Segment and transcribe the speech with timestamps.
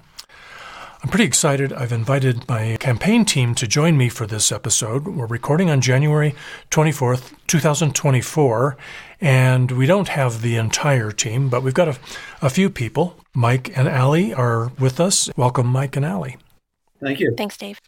[1.01, 1.71] I'm pretty excited.
[1.71, 5.07] I've invited my campaign team to join me for this episode.
[5.07, 6.35] We're recording on January
[6.71, 8.75] 24th, 2024,
[9.21, 11.97] and we don't have the entire team, but we've got a,
[12.41, 13.15] a few people.
[13.33, 15.29] Mike and Allie are with us.
[15.37, 16.35] Welcome, Mike and Allie.
[17.01, 17.33] Thank you.
[17.37, 17.79] Thanks, Dave.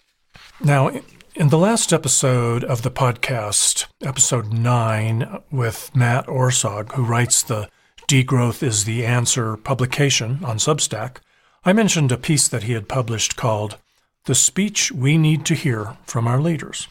[0.62, 0.90] Now,
[1.36, 7.68] in the last episode of the podcast, episode nine, with Matt Orsagh, who writes the
[8.08, 11.18] Degrowth is the Answer publication on Substack,
[11.64, 13.78] I mentioned a piece that he had published called
[14.26, 16.88] The Speech We Need to Hear from Our Leaders.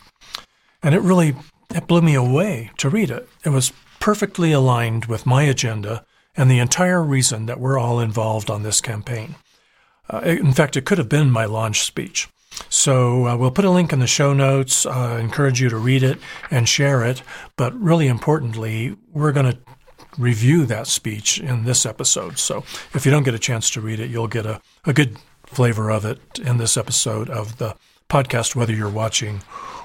[0.80, 1.34] And it really
[1.74, 3.28] it blew me away to read it.
[3.44, 6.04] It was perfectly aligned with my agenda
[6.36, 9.34] and the entire reason that we're all involved on this campaign.
[10.08, 12.28] Uh, in fact, it could have been my launch speech.
[12.68, 14.86] So uh, we'll put a link in the show notes.
[14.86, 17.22] Uh, encourage you to read it and share it.
[17.56, 19.58] But really importantly, we're going to
[20.18, 22.38] review that speech in this episode.
[22.38, 25.16] So if you don't get a chance to read it, you'll get a, a good
[25.44, 27.76] flavor of it in this episode of the
[28.08, 29.42] podcast, whether you're watching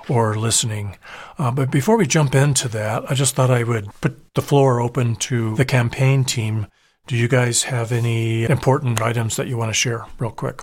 [0.10, 0.98] or listening.
[1.38, 4.80] Uh, but before we jump into that, I just thought I would put the floor
[4.80, 6.68] open to the campaign team.
[7.08, 10.62] Do you guys have any important items that you want to share, real quick?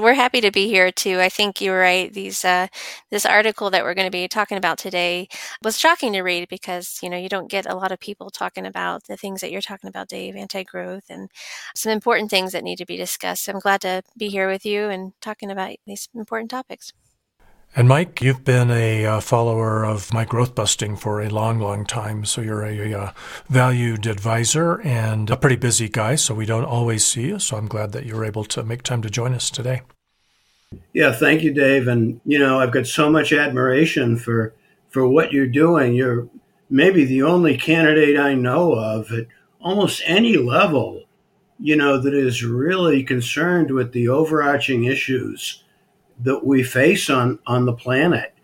[0.00, 1.20] We're happy to be here too.
[1.20, 2.12] I think you're right.
[2.12, 2.68] These uh,
[3.10, 5.28] this article that we're going to be talking about today
[5.62, 8.66] was shocking to read because you know you don't get a lot of people talking
[8.66, 11.30] about the things that you're talking about, Dave, anti-growth, and
[11.74, 13.44] some important things that need to be discussed.
[13.44, 16.92] So I'm glad to be here with you and talking about these important topics.
[17.74, 21.86] And Mike, you've been a uh, follower of my growth busting for a long, long
[21.86, 22.26] time.
[22.26, 23.12] So you're a, a, uh,
[23.48, 26.16] valued advisor and a pretty busy guy.
[26.16, 27.38] So we don't always see you.
[27.38, 29.80] So I'm glad that you're able to make time to join us today.
[30.92, 31.88] Yeah, thank you, Dave.
[31.88, 34.54] And you know, I've got so much admiration for
[34.90, 35.94] for what you're doing.
[35.94, 36.28] You're
[36.68, 39.28] maybe the only candidate I know of at
[39.60, 41.04] almost any level,
[41.58, 45.62] you know, that is really concerned with the overarching issues
[46.20, 48.34] that we face on on the planet,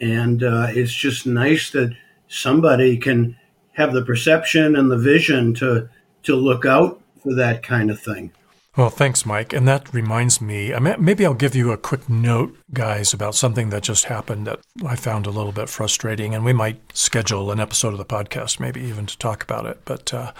[0.00, 1.94] and uh, it's just nice that
[2.28, 3.36] somebody can
[3.72, 5.88] have the perception and the vision to
[6.22, 8.32] to look out for that kind of thing.
[8.76, 9.54] Well, thanks, Mike.
[9.54, 13.82] And that reminds me, maybe I'll give you a quick note, guys, about something that
[13.82, 16.34] just happened that I found a little bit frustrating.
[16.34, 19.80] And we might schedule an episode of the podcast, maybe even to talk about it.
[19.86, 20.32] But uh,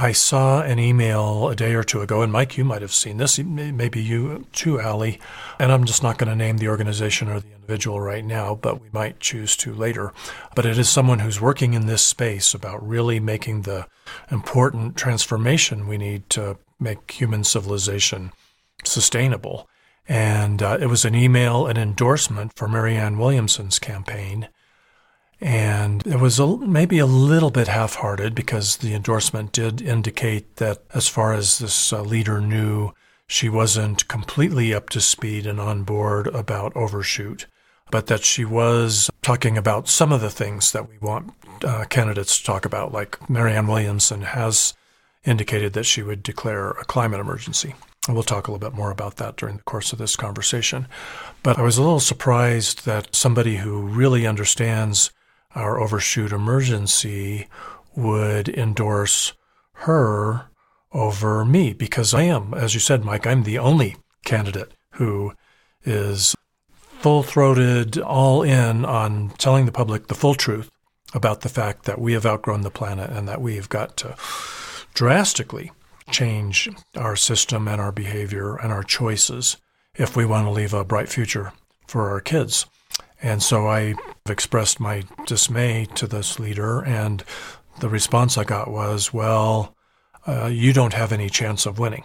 [0.00, 3.16] I saw an email a day or two ago, and Mike, you might have seen
[3.16, 5.18] this, maybe you too, Allie.
[5.58, 8.80] And I'm just not going to name the organization or the individual right now, but
[8.80, 10.12] we might choose to later.
[10.54, 13.88] But it is someone who's working in this space about really making the
[14.30, 18.30] important transformation we need to make human civilization
[18.84, 19.68] sustainable.
[20.06, 24.48] And uh, it was an email, an endorsement for Marianne Williamson's campaign
[25.40, 30.56] and it was a, maybe a little bit half hearted because the endorsement did indicate
[30.56, 32.92] that, as far as this uh, leader knew,
[33.28, 37.46] she wasn't completely up to speed and on board about overshoot,
[37.90, 41.32] but that she was talking about some of the things that we want
[41.64, 44.74] uh, candidates to talk about, like Marianne Williamson has
[45.24, 47.74] indicated that she would declare a climate emergency.
[48.08, 50.88] We'll talk a little bit more about that during the course of this conversation.
[51.42, 55.10] But I was a little surprised that somebody who really understands
[55.54, 57.48] our overshoot emergency
[57.96, 59.32] would endorse
[59.72, 60.46] her
[60.92, 65.32] over me because I am, as you said, Mike, I'm the only candidate who
[65.84, 66.34] is
[67.00, 70.70] full throated, all in on telling the public the full truth
[71.14, 74.16] about the fact that we have outgrown the planet and that we have got to
[74.94, 75.70] drastically
[76.10, 79.56] change our system and our behavior and our choices
[79.94, 81.52] if we want to leave a bright future
[81.86, 82.66] for our kids.
[83.22, 83.94] And so I
[84.28, 87.24] expressed my dismay to this leader, and
[87.80, 89.74] the response I got was, Well,
[90.26, 92.04] uh, you don't have any chance of winning.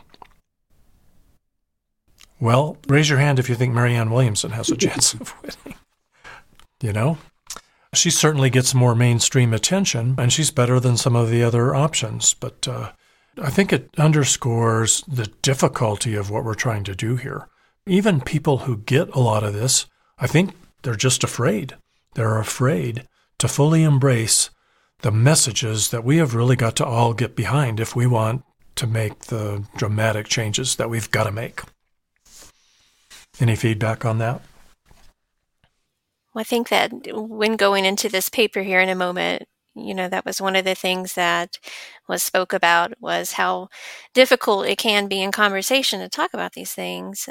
[2.39, 5.77] Well, raise your hand if you think Marianne Williamson has a chance of winning.
[6.81, 7.18] You know?
[7.94, 12.33] She certainly gets more mainstream attention, and she's better than some of the other options.
[12.33, 12.92] But uh,
[13.42, 17.48] I think it underscores the difficulty of what we're trying to do here.
[17.86, 19.86] Even people who get a lot of this,
[20.18, 21.75] I think they're just afraid.
[22.15, 23.07] They're afraid
[23.39, 24.50] to fully embrace
[25.01, 28.44] the messages that we have really got to all get behind if we want
[28.75, 31.62] to make the dramatic changes that we've got to make.
[33.39, 34.41] Any feedback on that?
[36.33, 39.44] Well, I think that when going into this paper here in a moment,
[39.75, 41.57] you know, that was one of the things that
[42.07, 43.69] was spoke about was how
[44.13, 47.27] difficult it can be in conversation to talk about these things.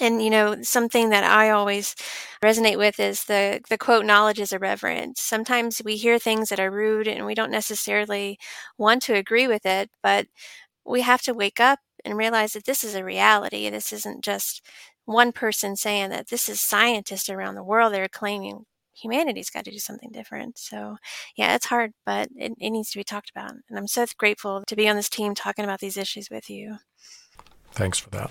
[0.00, 1.94] And you know, something that I always
[2.42, 5.18] resonate with is the the quote knowledge is irreverent.
[5.18, 8.38] Sometimes we hear things that are rude and we don't necessarily
[8.78, 10.26] want to agree with it, but
[10.84, 13.68] we have to wake up and realize that this is a reality.
[13.68, 14.64] This isn't just
[15.04, 18.64] one person saying that this is scientists around the world that are claiming
[19.00, 20.58] humanity's got to do something different.
[20.58, 20.96] So,
[21.36, 23.52] yeah, it's hard, but it, it needs to be talked about.
[23.68, 26.78] And I'm so grateful to be on this team talking about these issues with you.
[27.72, 28.30] Thanks for that.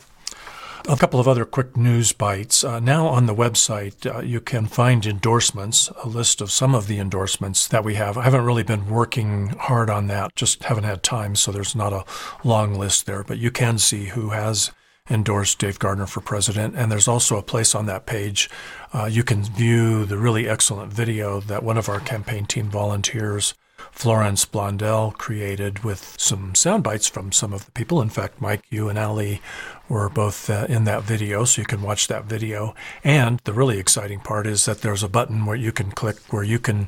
[0.87, 2.63] A couple of other quick news bites.
[2.63, 6.87] Uh, now on the website, uh, you can find endorsements, a list of some of
[6.87, 8.17] the endorsements that we have.
[8.17, 11.93] I haven't really been working hard on that, just haven't had time, so there's not
[11.93, 12.05] a
[12.43, 14.71] long list there, but you can see who has
[15.09, 16.75] endorsed Dave Gardner for president.
[16.75, 18.49] And there's also a place on that page
[18.93, 23.53] uh, you can view the really excellent video that one of our campaign team volunteers
[23.91, 28.01] Florence Blondell created with some sound bites from some of the people.
[28.01, 29.41] In fact, Mike, you and Ali
[29.89, 32.75] were both uh, in that video, so you can watch that video.
[33.03, 36.43] And the really exciting part is that there's a button where you can click where
[36.43, 36.87] you can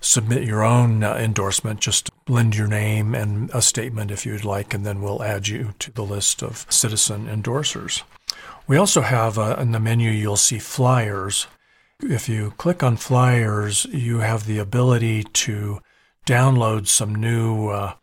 [0.00, 1.80] submit your own uh, endorsement.
[1.80, 5.74] Just lend your name and a statement if you'd like, and then we'll add you
[5.78, 8.02] to the list of citizen endorsers.
[8.66, 11.46] We also have uh, in the menu, you'll see flyers.
[12.00, 15.80] If you click on flyers, you have the ability to
[16.26, 17.94] download some new uh,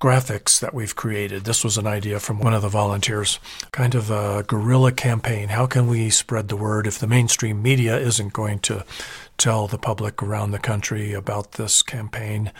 [0.00, 1.44] graphics that we've created.
[1.44, 3.38] This was an idea from one of the volunteers,
[3.70, 5.50] kind of a guerrilla campaign.
[5.50, 8.86] How can we spread the word if the mainstream media isn't going to
[9.36, 12.50] tell the public around the country about this campaign?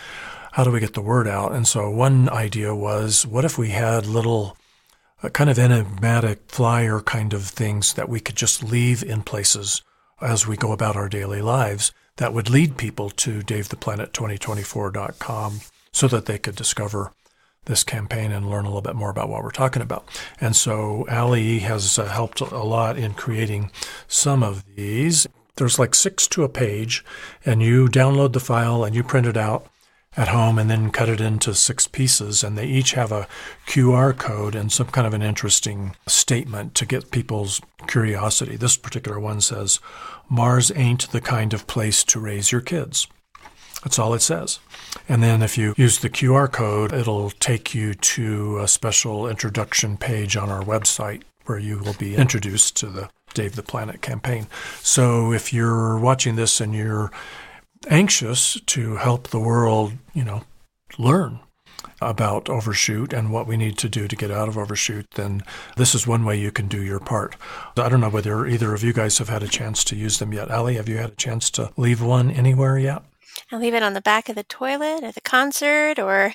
[0.52, 1.52] How do we get the word out?
[1.52, 4.58] And so one idea was what if we had little
[5.22, 9.80] uh, kind of enigmatic flyer kind of things that we could just leave in places
[10.20, 15.60] as we go about our daily lives that would lead people to davetheplanet2024.com
[15.90, 17.12] so that they could discover
[17.66, 20.08] this campaign and learn a little bit more about what we're talking about.
[20.40, 23.70] And so Ali has uh, helped a lot in creating
[24.08, 25.26] some of these.
[25.56, 27.04] There's like six to a page,
[27.44, 29.66] and you download the file and you print it out
[30.16, 32.42] at home and then cut it into six pieces.
[32.42, 33.28] And they each have a
[33.66, 38.56] QR code and some kind of an interesting statement to get people's curiosity.
[38.56, 39.80] This particular one says,
[40.28, 43.06] Mars ain't the kind of place to raise your kids.
[43.84, 44.58] That's all it says.
[45.08, 49.96] And then if you use the QR code, it'll take you to a special introduction
[49.96, 54.46] page on our website where you will be introduced to the Dave the Planet campaign.
[54.82, 57.10] So if you're watching this and you're
[57.88, 60.44] anxious to help the world, you know,
[60.98, 61.40] learn
[62.00, 65.42] about overshoot and what we need to do to get out of overshoot, then
[65.76, 67.36] this is one way you can do your part.
[67.76, 70.32] I don't know whether either of you guys have had a chance to use them
[70.32, 70.50] yet.
[70.50, 73.02] Ali, have you had a chance to leave one anywhere yet?
[73.50, 76.34] I leave it on the back of the toilet at the concert, or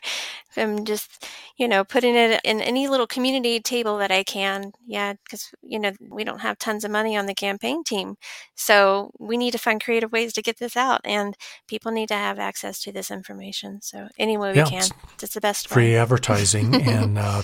[0.58, 4.72] I'm just, you know, putting it in any little community table that I can.
[4.86, 8.16] Yeah, because, you know, we don't have tons of money on the campaign team.
[8.56, 11.36] So we need to find creative ways to get this out, and
[11.68, 13.82] people need to have access to this information.
[13.82, 14.84] So any way we yeah, can,
[15.14, 15.74] it's, it's the best way.
[15.74, 15.98] Free way.
[15.98, 16.76] advertising.
[16.88, 17.42] and, uh,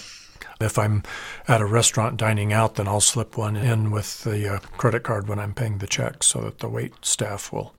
[0.60, 1.04] if I'm
[1.48, 5.28] at a restaurant dining out, then I'll slip one in with the uh, credit card
[5.28, 7.74] when I'm paying the check so that the wait staff will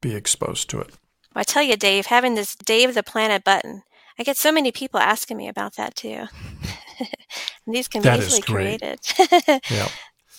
[0.00, 0.94] be exposed to it.
[1.34, 3.82] Well, I tell you, Dave, having this Dave the Planet button,
[4.18, 6.26] I get so many people asking me about that too.
[7.66, 8.80] These can be That easily great.
[8.80, 9.60] created.
[9.70, 9.88] Yeah.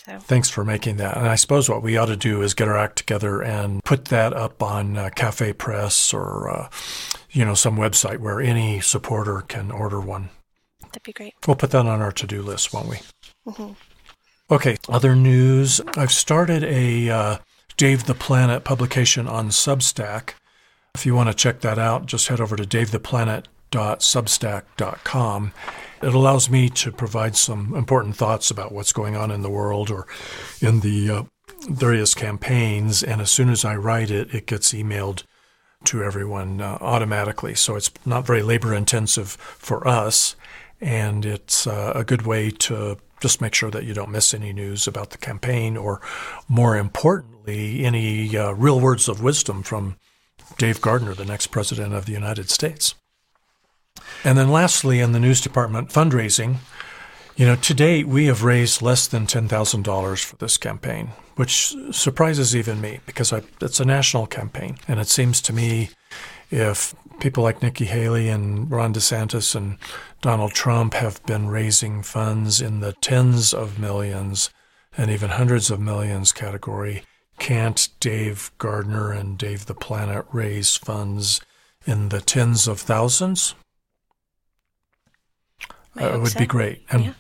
[0.06, 0.18] So.
[0.18, 1.16] Thanks for making that.
[1.16, 4.06] And I suppose what we ought to do is get our act together and put
[4.06, 6.70] that up on uh, Cafe Press or, uh,
[7.30, 10.30] you know, some website where any supporter can order one.
[10.86, 11.36] That'd be great.
[11.46, 12.98] We'll put that on our to do list, won't we?
[13.46, 13.74] hmm
[14.50, 15.80] Okay, other news.
[15.96, 17.38] I've started a uh,
[17.78, 20.32] Dave the Planet publication on Substack.
[20.96, 25.54] If you want to check that out, just head over to davetheplanet.substack.com.
[26.02, 29.90] It allows me to provide some important thoughts about what's going on in the world
[29.90, 30.06] or
[30.60, 31.24] in the uh,
[31.70, 33.02] various campaigns.
[33.04, 35.24] And as soon as I write it, it gets emailed
[35.86, 37.56] to everyone uh, automatically.
[37.56, 40.36] So it's not very labor intensive for us.
[40.82, 44.52] And it's uh, a good way to just make sure that you don't miss any
[44.52, 46.02] news about the campaign or,
[46.50, 49.96] more importantly, any uh, real words of wisdom from
[50.58, 52.96] Dave Gardner, the next president of the United States.
[54.24, 56.58] And then lastly, in the news department, fundraising.
[57.36, 62.56] You know, to date, we have raised less than $10,000 for this campaign, which surprises
[62.56, 64.78] even me because I, it's a national campaign.
[64.88, 65.90] And it seems to me
[66.52, 69.78] if people like Nikki Haley and Ron DeSantis and
[70.22, 74.50] Donald Trump have been raising funds in the tens of millions
[74.98, 77.04] and even hundreds of millions category,
[77.42, 81.42] can't Dave Gardner and Dave the Planet raise funds
[81.88, 83.56] in the tens of thousands?
[86.00, 86.40] Uh, it would so.
[86.40, 86.86] be great.
[86.92, 87.14] And, Yeah.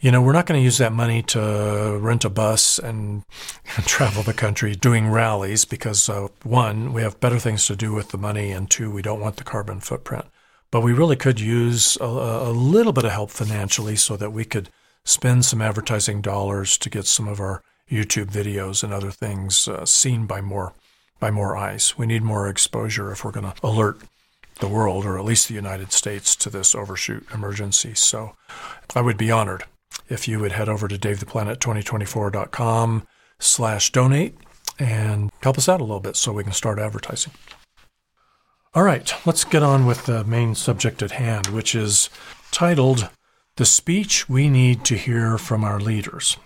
[0.00, 3.22] you know, we're not going to use that money to rent a bus and
[3.86, 8.08] travel the country doing rallies because, uh, one, we have better things to do with
[8.08, 10.24] the money, and two, we don't want the carbon footprint.
[10.72, 14.44] But we really could use a, a little bit of help financially so that we
[14.44, 14.68] could
[15.04, 19.84] spend some advertising dollars to get some of our YouTube videos and other things uh,
[19.84, 20.74] seen by more
[21.18, 21.98] by more eyes.
[21.98, 24.00] We need more exposure if we're going to alert
[24.60, 27.94] the world, or at least the United States, to this overshoot emergency.
[27.94, 28.34] So
[28.94, 29.64] I would be honored
[30.08, 33.06] if you would head over to davetheplanet2024.com
[33.38, 34.36] slash donate
[34.78, 37.32] and help us out a little bit so we can start advertising.
[38.72, 42.08] All right, let's get on with the main subject at hand, which is
[42.50, 43.10] titled
[43.56, 46.36] The Speech We Need to Hear from Our Leaders.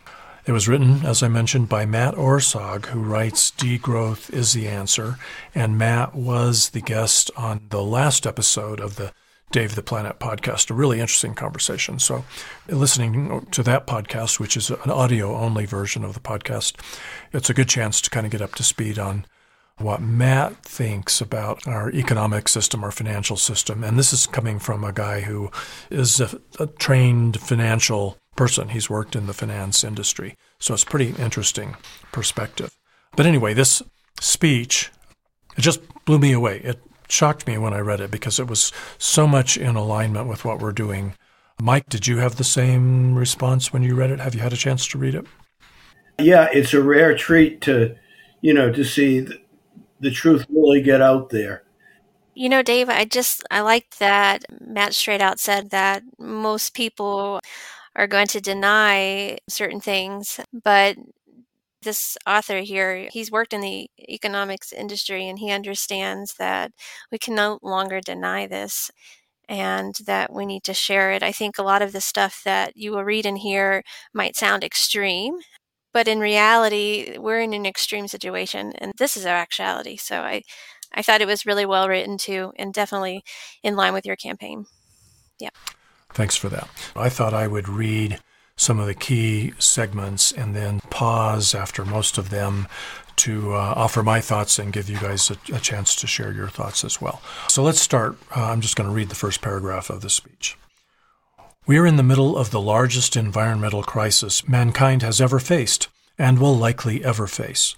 [0.47, 5.17] It was written, as I mentioned, by Matt Orsagh, who writes Degrowth is the Answer.
[5.55, 9.15] And Matt was the guest on the last episode of the
[9.53, 11.99] Dave the Planet podcast, a really interesting conversation.
[11.99, 12.27] So,
[12.69, 16.75] listening to that podcast, which is an audio only version of the podcast,
[17.33, 19.25] it's a good chance to kind of get up to speed on
[19.79, 23.83] what Matt thinks about our economic system, our financial system.
[23.83, 25.51] And this is coming from a guy who
[25.89, 28.71] is a, a trained financial person.
[28.71, 30.37] He's worked in the finance industry.
[30.59, 31.77] So it's pretty interesting
[32.13, 32.77] perspective.
[33.17, 33.83] But anyway, this
[34.21, 34.91] speech,
[35.57, 36.61] it just blew me away.
[36.61, 40.45] It shocked me when I read it because it was so much in alignment with
[40.45, 41.15] what we're doing.
[41.61, 44.21] Mike, did you have the same response when you read it?
[44.21, 45.27] Have you had a chance to read it?
[46.19, 47.97] Yeah, it's a rare treat to,
[48.41, 49.41] you know, to see the,
[50.01, 51.63] the truth really get out there.
[52.35, 57.41] You know, Dave, I just I liked that Matt straight out said that most people
[57.97, 60.97] are going to deny certain things, but
[61.83, 66.73] this author here, he's worked in the economics industry and he understands that
[67.13, 68.91] we can no longer deny this
[69.49, 71.23] and that we need to share it.
[71.23, 73.83] I think a lot of the stuff that you will read in here
[74.15, 75.37] might sound extreme,
[75.93, 79.97] but in reality, we're in an extreme situation and this is our actuality.
[79.97, 80.43] So I
[80.95, 83.25] I thought it was really well written too and definitely
[83.63, 84.67] in line with your campaign.
[85.41, 85.51] Yeah.
[86.15, 86.69] Thanks for that.
[86.97, 88.21] I thought I would read
[88.57, 92.69] some of the key segments and then pause after most of them
[93.17, 96.49] to uh, offer my thoughts and give you guys a, a, chance to share your
[96.49, 97.21] thoughts as well.
[97.49, 98.17] So let's start.
[98.35, 100.57] Uh, I'm just going to read the first paragraph of the speech.
[101.67, 106.39] We are in the middle of the largest environmental crisis mankind has ever faced and
[106.39, 107.77] will likely ever face.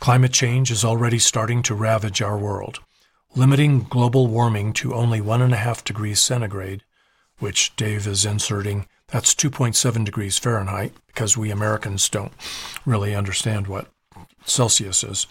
[0.00, 2.80] Climate change is already starting to ravage our world.
[3.34, 6.82] Limiting global warming to only 1.5 degrees centigrade,
[7.38, 12.32] which Dave is inserting, that's 2.7 degrees Fahrenheit, because we Americans don't
[12.84, 13.88] really understand what
[14.44, 15.26] Celsius is.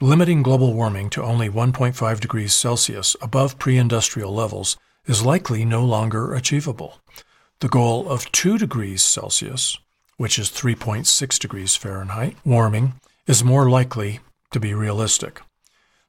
[0.00, 4.76] Limiting global warming to only 1.5 degrees Celsius above pre industrial levels
[5.06, 6.98] is likely no longer achievable.
[7.60, 9.78] The goal of 2 degrees Celsius,
[10.16, 12.94] which is 3.6 degrees Fahrenheit, warming,
[13.26, 14.20] is more likely
[14.52, 15.40] to be realistic.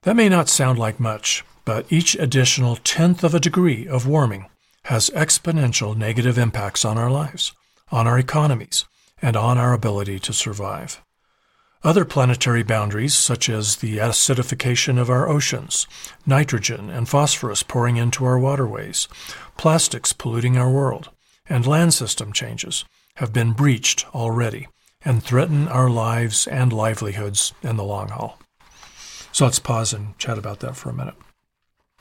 [0.04, 4.46] That may not sound like much, but each additional tenth of a degree of warming
[4.86, 7.54] has exponential negative impacts on our lives,
[7.92, 8.86] on our economies,
[9.22, 11.02] and on our ability to survive.
[11.84, 15.88] Other planetary boundaries, such as the acidification of our oceans,
[16.26, 19.08] nitrogen and phosphorus pouring into our waterways,
[19.58, 21.10] plastics polluting our world,
[21.48, 24.68] and land system changes have been breached already
[25.04, 28.40] and threaten our lives and livelihoods in the long haul.
[29.32, 31.16] So let's pause and chat about that for a minute.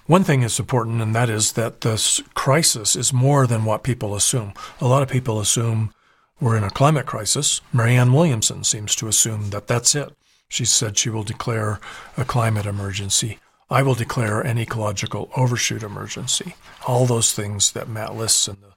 [0.06, 4.14] One thing is important, and that is that this crisis is more than what people
[4.14, 4.52] assume.
[4.80, 5.94] A lot of people assume
[6.40, 7.62] we're in a climate crisis.
[7.73, 10.12] Marianne Williamson seems to assume that that's it.
[10.49, 11.80] She said she will declare
[12.18, 13.38] a climate emergency.
[13.70, 16.54] I will declare an ecological overshoot emergency.
[16.87, 18.75] All those things that Matt lists in the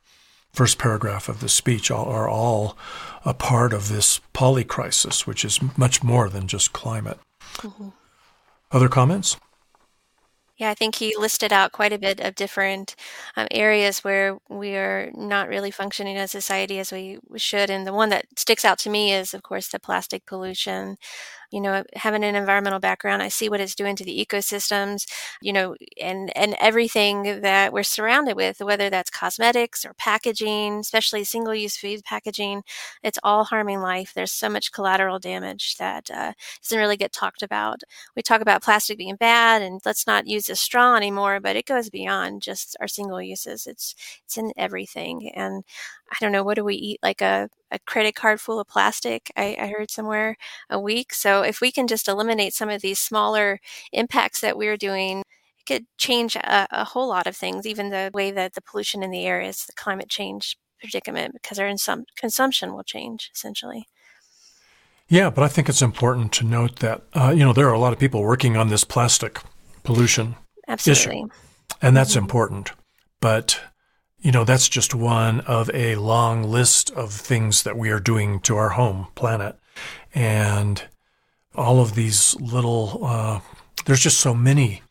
[0.54, 2.78] first paragraph of the speech are all
[3.26, 7.20] a part of this polycrisis, which is much more than just climate.
[7.58, 7.90] Mm-hmm.
[8.72, 9.36] Other comments?
[10.58, 12.96] Yeah, I think he listed out quite a bit of different
[13.36, 17.70] um, areas where we are not really functioning as society as we should.
[17.70, 20.98] And the one that sticks out to me is, of course, the plastic pollution
[21.52, 25.06] you know having an environmental background i see what it's doing to the ecosystems
[25.42, 31.24] you know and and everything that we're surrounded with whether that's cosmetics or packaging especially
[31.24, 32.64] single use food packaging
[33.04, 34.14] it's all harming life.
[34.14, 37.82] There's so much collateral damage that uh, doesn't really get talked about.
[38.16, 41.66] We talk about plastic being bad and let's not use a straw anymore but it
[41.66, 43.68] goes beyond just our single uses.
[43.68, 45.32] It's it's in everything.
[45.36, 45.64] And
[46.12, 47.00] I don't know, what do we eat?
[47.04, 50.38] Like a, a credit card full of plastic, I, I heard somewhere
[50.70, 51.14] a week.
[51.14, 53.60] So if we can just eliminate some of these smaller
[53.92, 55.20] impacts that we're doing,
[55.60, 59.04] it could change a, a whole lot of things, even the way that the pollution
[59.04, 63.88] in the air is, the climate change predicament, because our insum- consumption will change essentially.
[65.10, 67.80] Yeah, but I think it's important to note that, uh, you know, there are a
[67.80, 69.40] lot of people working on this plastic
[69.84, 70.36] pollution
[70.68, 71.20] Absolutely.
[71.20, 71.30] issue.
[71.82, 72.20] And that's mm-hmm.
[72.20, 72.72] important.
[73.22, 73.60] But
[74.20, 78.40] you know, that's just one of a long list of things that we are doing
[78.42, 79.58] to our home planet.
[80.14, 80.84] And
[81.56, 83.40] all of these little, uh,
[83.86, 84.82] there's just so many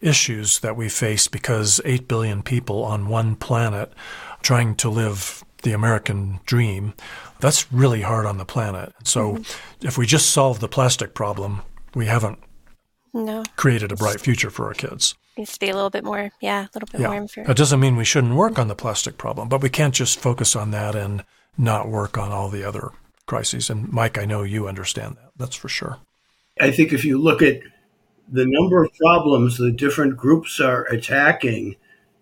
[0.00, 3.92] issues that we face because 8 billion people on one planet
[4.42, 6.92] trying to live the American dream,
[7.38, 8.92] that's really hard on the planet.
[9.04, 9.86] So mm-hmm.
[9.86, 11.62] if we just solve the plastic problem,
[11.94, 12.38] we haven't
[13.14, 13.44] no.
[13.56, 16.62] created a bright future for our kids needs to be a little bit more, yeah,
[16.64, 17.08] a little bit yeah.
[17.08, 17.28] more.
[17.28, 17.50] Fair.
[17.50, 20.54] It doesn't mean we shouldn't work on the plastic problem, but we can't just focus
[20.56, 21.24] on that and
[21.56, 22.90] not work on all the other
[23.26, 23.70] crises.
[23.70, 25.32] And Mike, I know you understand that.
[25.36, 25.98] That's for sure.
[26.60, 27.60] I think if you look at
[28.28, 31.76] the number of problems the different groups are attacking,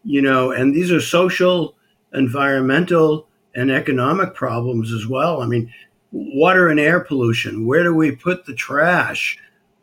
[0.05, 1.77] you know, and these are social,
[2.13, 5.43] environmental, and economic problems as well.
[5.43, 5.73] I mean,
[6.13, 7.67] water and air pollution.
[7.67, 9.39] Where do we put the trash?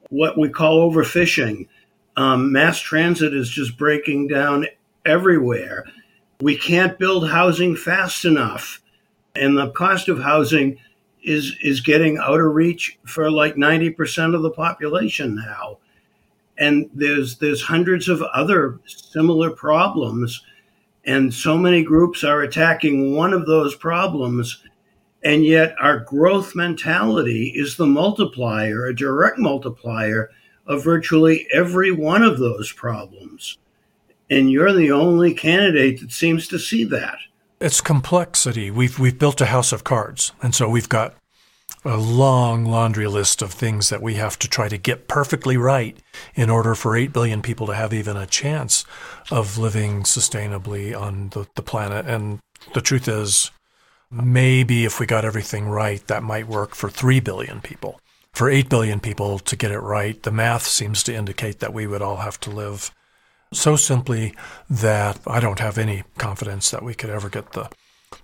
[0.10, 1.68] What we call overfishing
[2.18, 4.66] um, mass transit is just breaking down
[5.06, 5.86] everywhere.
[6.42, 8.82] We can't build housing fast enough,
[9.36, 10.78] and the cost of housing
[11.24, 15.78] is is getting out of reach for like ninety percent of the population now.
[16.58, 20.44] And there's there's hundreds of other similar problems,
[21.06, 24.64] and so many groups are attacking one of those problems,
[25.24, 30.32] and yet our growth mentality is the multiplier, a direct multiplier
[30.68, 33.58] of virtually every one of those problems.
[34.30, 37.18] And you're the only candidate that seems to see that.
[37.60, 38.70] It's complexity.
[38.70, 41.16] We've we've built a house of cards, and so we've got
[41.84, 45.98] a long laundry list of things that we have to try to get perfectly right
[46.36, 48.86] in order for 8 billion people to have even a chance
[49.32, 52.06] of living sustainably on the, the planet.
[52.06, 52.40] And
[52.74, 53.52] the truth is,
[54.12, 58.00] maybe if we got everything right, that might work for 3 billion people
[58.38, 61.88] for 8 billion people to get it right, the math seems to indicate that we
[61.88, 62.92] would all have to live
[63.52, 64.36] so simply
[64.70, 67.72] that I don't have any confidence that we could ever get the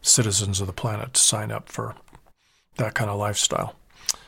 [0.04, 1.96] citizens of the planet to sign up for
[2.78, 3.76] that kind of lifestyle.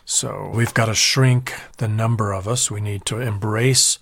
[0.06, 2.72] So we've got to shrink the number of us.
[2.72, 4.00] We need to embrace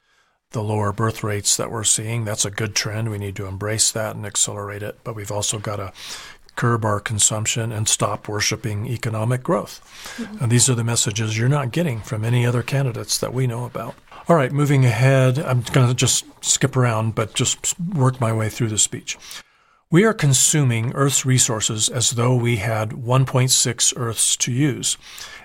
[0.51, 2.23] the lower birth rates that we're seeing.
[2.23, 3.11] That's a good trend.
[3.11, 4.99] We need to embrace that and accelerate it.
[5.03, 5.91] But we've also got to
[6.55, 9.81] curb our consumption, and stop worshiping economic growth.
[10.17, 10.43] Mm-hmm.
[10.43, 13.65] And these are the messages you're not getting from any other candidates that we know
[13.65, 13.95] about.
[14.29, 18.49] All right, moving ahead, I'm going to just skip around, but just work my way
[18.49, 19.17] through the speech.
[19.91, 24.97] We are consuming Earth's resources as though we had 1.6 Earths to use.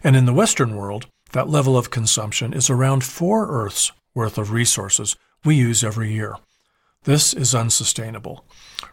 [0.02, 4.50] And in the Western world, that level of consumption is around 4 Earths worth of
[4.50, 6.36] resources we use every year.
[7.04, 8.44] This is unsustainable.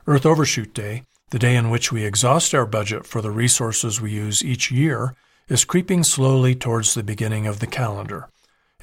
[0.07, 4.11] Earth Overshoot Day the day in which we exhaust our budget for the resources we
[4.11, 5.15] use each year
[5.47, 8.29] is creeping slowly towards the beginning of the calendar.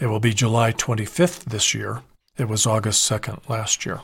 [0.01, 2.03] It will be July 25th this year.
[2.37, 4.01] It was August 2nd last year.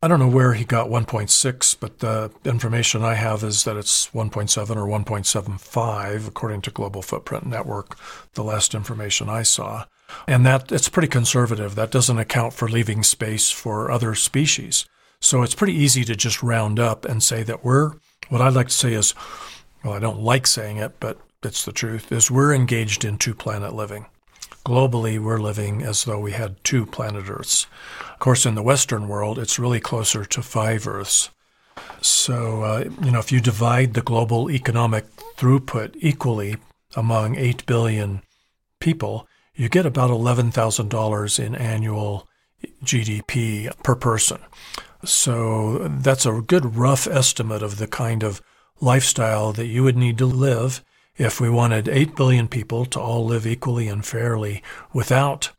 [0.00, 4.08] I don't know where he got 1.6, but the information I have is that it's
[4.10, 7.98] 1.7 or 1.75 according to Global Footprint Network,
[8.34, 9.86] the last information I saw.
[10.26, 11.74] And that it's pretty conservative.
[11.74, 14.86] That doesn't account for leaving space for other species.
[15.20, 17.92] So it's pretty easy to just round up and say that we're
[18.28, 19.14] What I'd like to say is,
[19.82, 23.34] well, I don't like saying it, but it's the truth, is we're engaged in two
[23.34, 24.06] planet living.
[24.66, 27.66] Globally, we're living as though we had two planet Earths.
[28.12, 31.30] Of course, in the Western world, it's really closer to five Earths.
[32.02, 36.56] So, uh, you know, if you divide the global economic throughput equally
[36.96, 38.22] among 8 billion
[38.80, 42.28] people, you get about $11,000 in annual
[42.84, 44.38] GDP per person.
[45.04, 48.42] So that's a good rough estimate of the kind of
[48.80, 50.84] lifestyle that you would need to live
[51.16, 55.50] if we wanted 8 billion people to all live equally and fairly without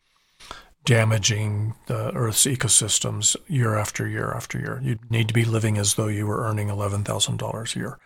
[0.86, 4.80] damaging the Earth's ecosystems year after year after year.
[4.84, 8.00] You'd need to be living as though you were earning $11,000 a year.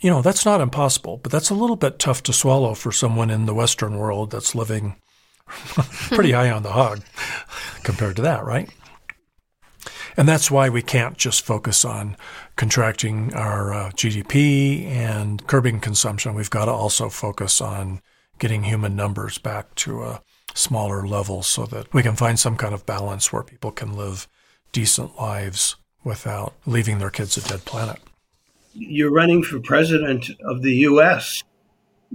[0.00, 3.30] You know, that's not impossible, but that's a little bit tough to swallow for someone
[3.30, 4.96] in the Western world that's living
[5.48, 7.02] pretty high on the hog
[7.82, 8.70] compared to that, right?
[10.18, 12.16] And that's why we can't just focus on
[12.56, 16.34] contracting our uh, GDP and curbing consumption.
[16.34, 18.02] We've got to also focus on
[18.40, 20.22] getting human numbers back to a
[20.54, 24.26] smaller level so that we can find some kind of balance where people can live
[24.72, 28.00] decent lives without leaving their kids a dead planet.
[28.72, 31.44] You're running for president of the U.S.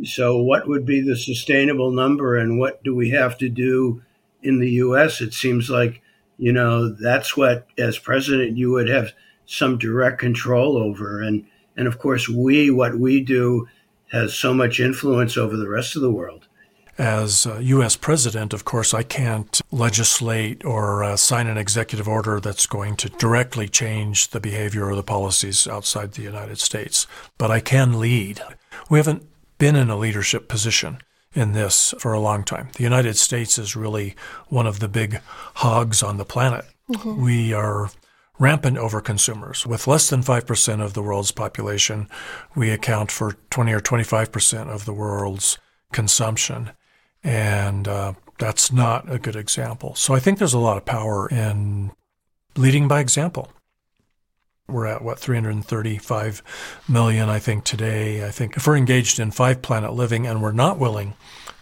[0.04, 4.02] So, what would be the sustainable number, and what do we have to do
[4.42, 5.22] in the U.S.?
[5.22, 6.03] It seems like
[6.38, 9.12] you know that's what as president you would have
[9.46, 13.67] some direct control over and and of course we what we do
[14.12, 16.48] has so much influence over the rest of the world
[16.98, 17.96] as U.S.
[17.96, 23.10] president, of course, I can't legislate or uh, sign an executive order that's going to
[23.10, 27.08] directly change the behavior or the policies outside the United States,
[27.39, 28.41] but I can lead.
[28.91, 29.26] We haven't
[29.58, 31.00] been in a leadership position
[31.34, 32.69] in this for a long time.
[32.76, 34.15] The United States is really
[34.48, 35.19] one of the big
[35.56, 36.65] hogs on the planet.
[36.89, 37.22] Mm-hmm.
[37.24, 37.89] We are
[38.39, 39.65] rampant overconsumers.
[39.65, 42.10] With less than 5% of the world's population,
[42.56, 45.58] we account for 20 or 25% of the world's
[45.91, 46.72] consumption.
[47.24, 49.96] And uh, that's not a good example.
[49.96, 51.91] So I think there's a lot of power in
[52.56, 53.52] leading by example.
[54.67, 56.41] We're at what 335
[56.88, 58.26] million, I think, today.
[58.26, 61.15] I think if we're engaged in five planet living and we're not willing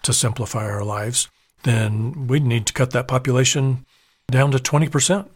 [0.04, 1.28] to simplify our lives,
[1.64, 3.86] then we'd need to cut that population
[4.30, 5.28] down to 20%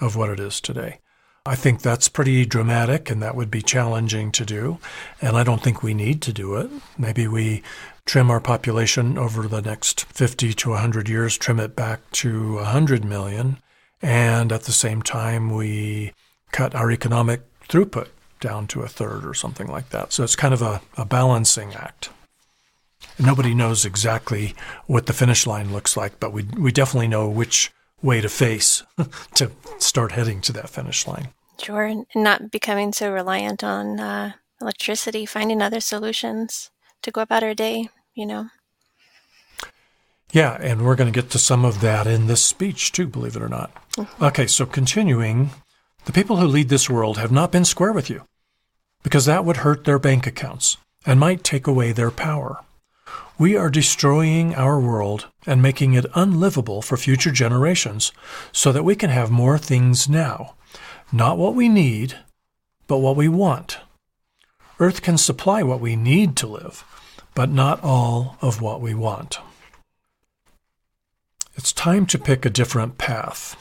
[0.00, 0.98] of what it is today.
[1.44, 4.78] I think that's pretty dramatic and that would be challenging to do.
[5.20, 6.70] And I don't think we need to do it.
[6.96, 7.64] Maybe we
[8.06, 13.04] trim our population over the next 50 to 100 years, trim it back to 100
[13.04, 13.58] million.
[14.00, 16.12] And at the same time, we
[16.52, 18.08] cut our economic throughput
[18.40, 20.12] down to a third or something like that.
[20.12, 22.10] So it's kind of a, a balancing act.
[23.18, 24.54] Nobody knows exactly
[24.86, 28.82] what the finish line looks like, but we, we definitely know which way to face
[29.34, 31.28] to start heading to that finish line.
[31.60, 36.70] Sure, and not becoming so reliant on uh, electricity, finding other solutions
[37.02, 38.48] to go about our day, you know.
[40.32, 43.36] Yeah, and we're going to get to some of that in this speech too, believe
[43.36, 43.70] it or not.
[43.96, 44.24] Mm-hmm.
[44.24, 45.50] Okay, so continuing
[46.04, 48.24] the people who lead this world have not been square with you,
[49.02, 52.58] because that would hurt their bank accounts and might take away their power.
[53.38, 58.12] We are destroying our world and making it unlivable for future generations
[58.52, 60.54] so that we can have more things now.
[61.10, 62.18] Not what we need,
[62.86, 63.78] but what we want.
[64.78, 66.84] Earth can supply what we need to live,
[67.34, 69.38] but not all of what we want.
[71.54, 73.56] It's time to pick a different path.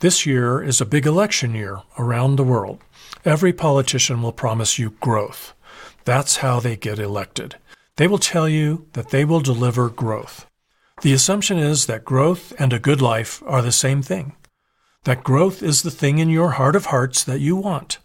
[0.00, 2.80] This year is a big election year around the world.
[3.22, 5.52] Every politician will promise you growth.
[6.06, 7.56] That's how they get elected.
[7.96, 10.46] They will tell you that they will deliver growth.
[11.02, 14.36] The assumption is that growth and a good life are the same thing.
[15.04, 17.98] That growth is the thing in your heart of hearts that you want.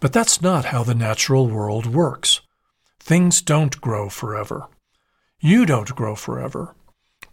[0.00, 2.40] But that's not how the natural world works.
[2.98, 4.66] Things don't grow forever.
[5.38, 6.74] You don't grow forever.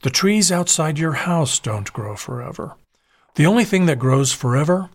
[0.04, 2.76] The trees outside your house don't grow forever.
[3.36, 4.90] The only thing that grows forever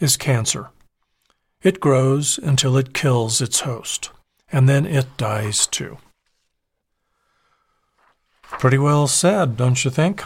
[0.00, 0.70] is cancer.
[1.62, 4.10] It grows until it kills its host,
[4.52, 5.98] and then it dies too.
[8.42, 10.24] Pretty well said, don't you think?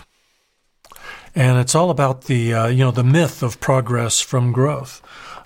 [1.35, 5.01] And it's all about the uh, you know the myth of progress from growth.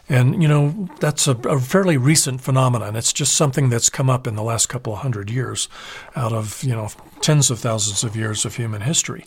[0.09, 2.97] And, you know, that's a, a, fairly recent phenomenon.
[2.97, 5.69] It's just something that's come up in the last couple of hundred years
[6.17, 6.89] out of, you know,
[7.23, 9.25] tens of thousands of years of human history.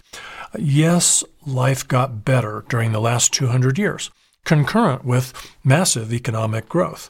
[0.57, 4.11] Yes, life got better during the last 200 years,
[4.43, 7.09] concurrent with massive economic growth.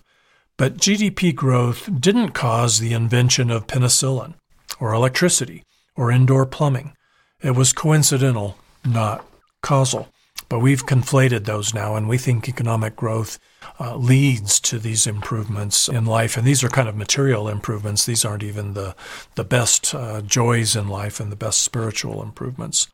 [0.57, 4.35] But GDP growth didn't cause the invention of penicillin
[4.79, 5.63] or electricity
[5.95, 6.93] or indoor plumbing.
[7.41, 9.25] It was coincidental, not
[9.61, 10.07] causal.
[10.47, 13.39] But we've conflated those now, and we think economic growth
[13.79, 16.37] uh, leads to these improvements in life.
[16.37, 18.05] And these are kind of material improvements.
[18.05, 18.95] These aren't even the,
[19.35, 22.87] the best uh, joys in life and the best spiritual improvements.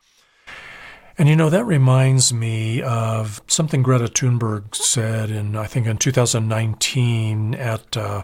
[1.18, 5.98] And you know, that reminds me of something Greta Thunberg said in, I think, in
[5.98, 8.22] 2019 at, uh,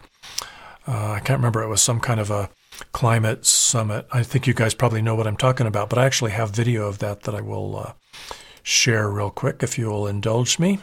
[0.87, 2.49] uh, I can't remember, it was some kind of a
[2.93, 4.07] climate summit.
[4.11, 6.87] I think you guys probably know what I'm talking about, but I actually have video
[6.87, 7.93] of that that I will uh,
[8.63, 10.79] share real quick if you'll indulge me.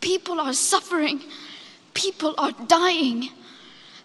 [0.00, 1.20] People are suffering.
[1.94, 3.28] People are dying.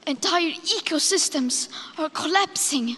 [0.08, 2.97] Entire ecosystems are collapsing.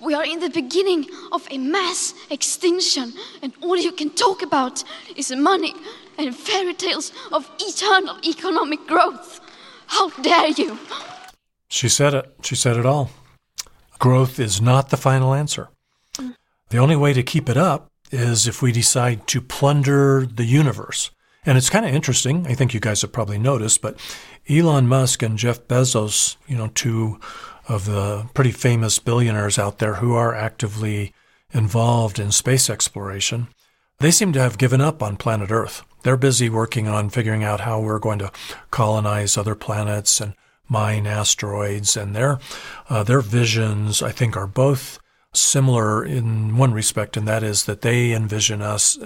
[0.00, 4.84] We are in the beginning of a mass extinction, and all you can talk about
[5.16, 5.74] is money
[6.16, 9.40] and fairy tales of eternal economic growth.
[9.88, 10.78] How dare you!
[11.68, 12.34] She said it.
[12.42, 13.10] She said it all.
[13.98, 15.68] Growth is not the final answer.
[16.70, 21.10] The only way to keep it up is if we decide to plunder the universe.
[21.48, 22.46] And it's kind of interesting.
[22.46, 23.98] I think you guys have probably noticed, but
[24.50, 27.18] Elon Musk and Jeff Bezos, you know, two
[27.68, 31.14] of the pretty famous billionaires out there who are actively
[31.54, 33.48] involved in space exploration,
[33.98, 35.84] they seem to have given up on planet Earth.
[36.02, 38.30] They're busy working on figuring out how we're going to
[38.70, 40.34] colonize other planets and
[40.68, 42.40] mine asteroids, and their
[42.90, 44.98] uh, their visions, I think, are both
[45.32, 48.98] similar in one respect, and that is that they envision us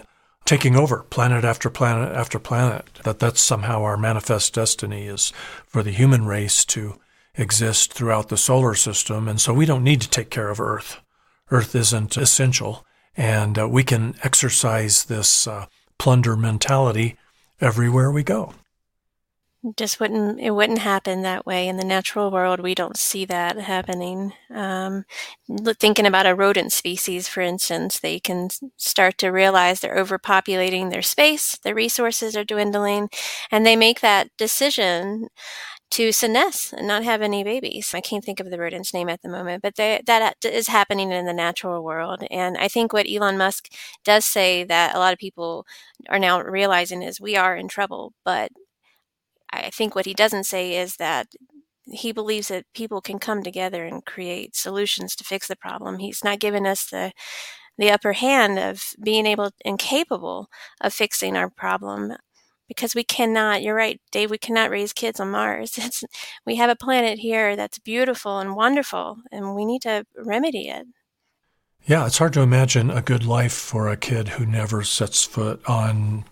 [0.53, 2.85] taking over planet after planet after planet.
[3.05, 5.33] That that's somehow our manifest destiny is
[5.67, 7.01] for the human race to
[7.37, 11.01] exist throughout the solar system, and so we don't need to take care of Earth.
[11.51, 12.85] Earth isn't essential,
[13.17, 15.65] and uh, we can exercise this uh,
[15.99, 17.17] plunder mentality
[17.59, 18.53] everywhere we go
[19.77, 23.57] just wouldn't it wouldn't happen that way in the natural world we don't see that
[23.59, 25.05] happening um,
[25.79, 31.03] thinking about a rodent species for instance they can start to realize they're overpopulating their
[31.03, 33.09] space their resources are dwindling
[33.53, 35.29] and they make that decision
[35.91, 37.93] to senesce and not have any babies.
[37.95, 41.13] I can't think of the rodent's name at the moment, but they, that is happening
[41.13, 42.25] in the natural world.
[42.31, 43.69] And I think what Elon Musk
[44.05, 45.67] does say that a lot of people
[46.09, 48.51] are now realizing is we are in trouble, but
[49.53, 51.29] I think what he doesn't say is that
[51.85, 55.99] he believes that people can come together and create solutions to fix the problem.
[55.99, 57.13] He's not given us the
[57.79, 60.49] the upper hand of being able and capable
[60.81, 62.13] of fixing our problem
[62.69, 66.05] because we cannot you're right dave we cannot raise kids on mars it's,
[66.47, 70.87] we have a planet here that's beautiful and wonderful and we need to remedy it
[71.87, 75.61] yeah it's hard to imagine a good life for a kid who never sets foot
[75.69, 76.25] on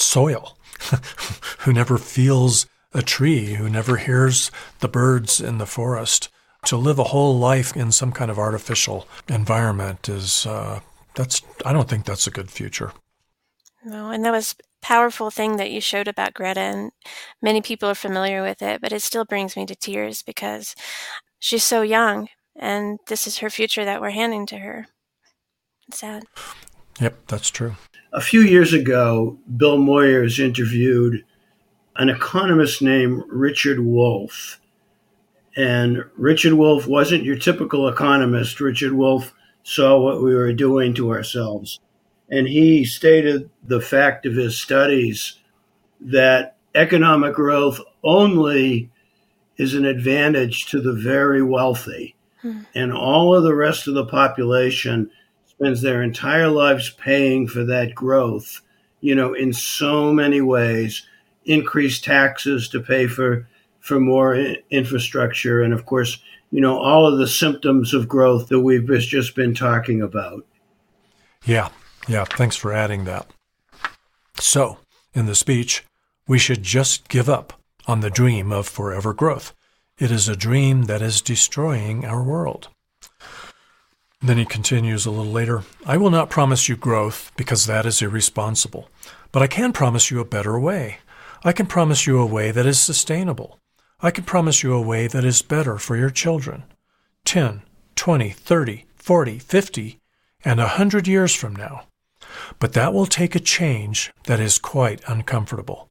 [0.00, 0.56] soil
[1.60, 6.28] who never feels a tree, who never hears the birds in the forest.
[6.66, 10.80] To live a whole life in some kind of artificial environment is uh,
[11.14, 12.92] that's I don't think that's a good future.
[13.84, 16.92] No, and that was powerful thing that you showed about Greta, and
[17.40, 20.74] many people are familiar with it, but it still brings me to tears because
[21.38, 24.86] she's so young, and this is her future that we're handing to her.
[25.88, 26.24] It's sad.
[27.00, 27.76] Yep, that's true.
[28.12, 31.24] A few years ago, Bill Moyers interviewed
[31.96, 34.60] an economist named Richard Wolff.
[35.56, 38.60] And Richard Wolff wasn't your typical economist.
[38.60, 41.80] Richard Wolff saw what we were doing to ourselves.
[42.30, 45.38] And he stated the fact of his studies
[46.00, 48.90] that economic growth only
[49.56, 52.14] is an advantage to the very wealthy.
[52.42, 52.60] Hmm.
[52.74, 55.10] And all of the rest of the population
[55.58, 58.60] spends their entire lives paying for that growth,
[59.00, 61.06] you know, in so many ways,
[61.44, 63.48] increase taxes to pay for
[63.80, 64.34] for more
[64.70, 66.18] infrastructure and of course,
[66.50, 70.44] you know, all of the symptoms of growth that we've just been talking about.
[71.44, 71.68] Yeah.
[72.08, 73.28] Yeah, thanks for adding that.
[74.38, 74.78] So,
[75.14, 75.84] in the speech,
[76.28, 77.52] we should just give up
[77.86, 79.54] on the dream of forever growth.
[79.98, 82.68] It is a dream that is destroying our world.
[84.22, 88.00] Then he continues a little later I will not promise you growth because that is
[88.00, 88.88] irresponsible,
[89.30, 90.98] but I can promise you a better way.
[91.44, 93.58] I can promise you a way that is sustainable.
[94.00, 96.64] I can promise you a way that is better for your children.
[97.24, 97.62] 10,
[97.94, 100.00] 20, 30, 40, 50,
[100.44, 101.84] and a hundred years from now.
[102.58, 105.88] But that will take a change that is quite uncomfortable.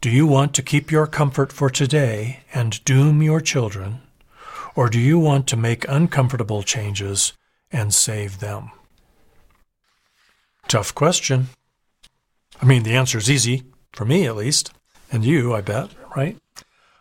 [0.00, 4.02] Do you want to keep your comfort for today and doom your children?
[4.76, 7.32] Or do you want to make uncomfortable changes
[7.72, 8.70] and save them?
[10.68, 11.48] Tough question.
[12.60, 14.72] I mean, the answer is easy, for me at least,
[15.10, 16.36] and you, I bet, right?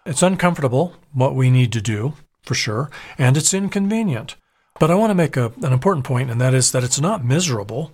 [0.06, 4.36] It's uncomfortable, what we need to do, for sure, and it's inconvenient.
[4.80, 7.25] But I want to make a, an important point, and that is that it's not
[7.25, 7.91] miserable.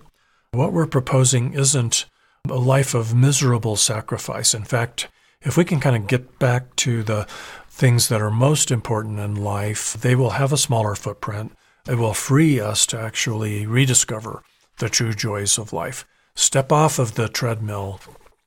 [0.52, 2.06] What we're proposing isn't
[2.48, 4.54] a life of miserable sacrifice.
[4.54, 5.08] In fact,
[5.40, 7.26] if we can kind of get back to the
[7.68, 11.52] things that are most important in life, they will have a smaller footprint.
[11.88, 14.42] It will free us to actually rediscover
[14.78, 16.06] the true joys of life.
[16.34, 18.00] Step off of the treadmill,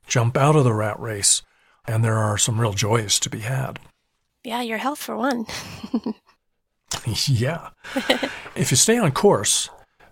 [0.07, 1.41] jump out of the rat race,
[1.87, 3.79] and there are some real joys to be had.
[4.43, 5.45] Yeah, your health for one.
[7.27, 7.69] yeah.
[8.55, 9.69] if you stay on course,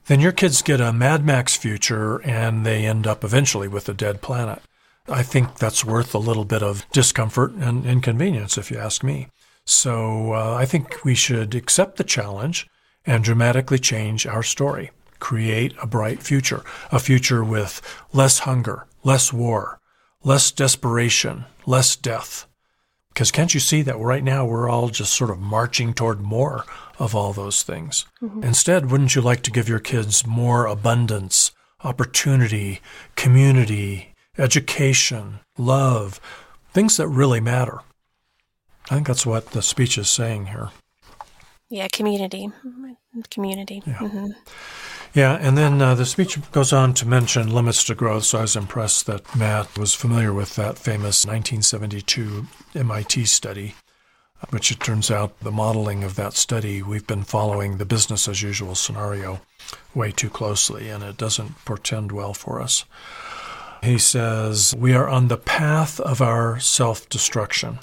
[0.08, 3.94] then your kids get a Mad Max future and they end up eventually with a
[3.94, 4.62] dead planet.
[5.08, 9.30] I think that's worth a little bit of discomfort and inconvenience, if you ask me.
[9.66, 12.68] So uh, I think we should accept the challenge
[13.06, 14.92] and dramatically change our story.
[15.20, 17.82] Create a bright future, a future with
[18.14, 19.80] less hunger, less war,
[20.24, 22.48] less desperation, less death.
[23.10, 26.66] Because can't you see that right now we're all just sort of marching toward more
[27.00, 28.06] of all those things?
[28.22, 28.44] Mm-hmm.
[28.44, 31.52] Instead, wouldn't you like to give your kids more abundance,
[31.84, 32.82] opportunity,
[33.16, 36.20] community, education, love,
[36.74, 37.80] things that really matter?
[38.90, 40.72] I think that's what the speech is saying here.
[41.76, 42.50] Yeah, community.
[43.30, 43.84] Community.
[43.86, 43.96] Yeah.
[43.96, 44.28] Mm-hmm.
[45.14, 48.24] Yeah, and then uh, the speech goes on to mention limits to growth.
[48.24, 53.76] So I was impressed that Matt was familiar with that famous 1972 MIT study,
[54.52, 58.42] which it turns out the modeling of that study, we've been following the business as
[58.42, 59.42] usual scenario
[59.94, 62.86] way too closely, and it doesn't portend well for us.
[63.84, 67.80] He says, We are on the path of our self destruction.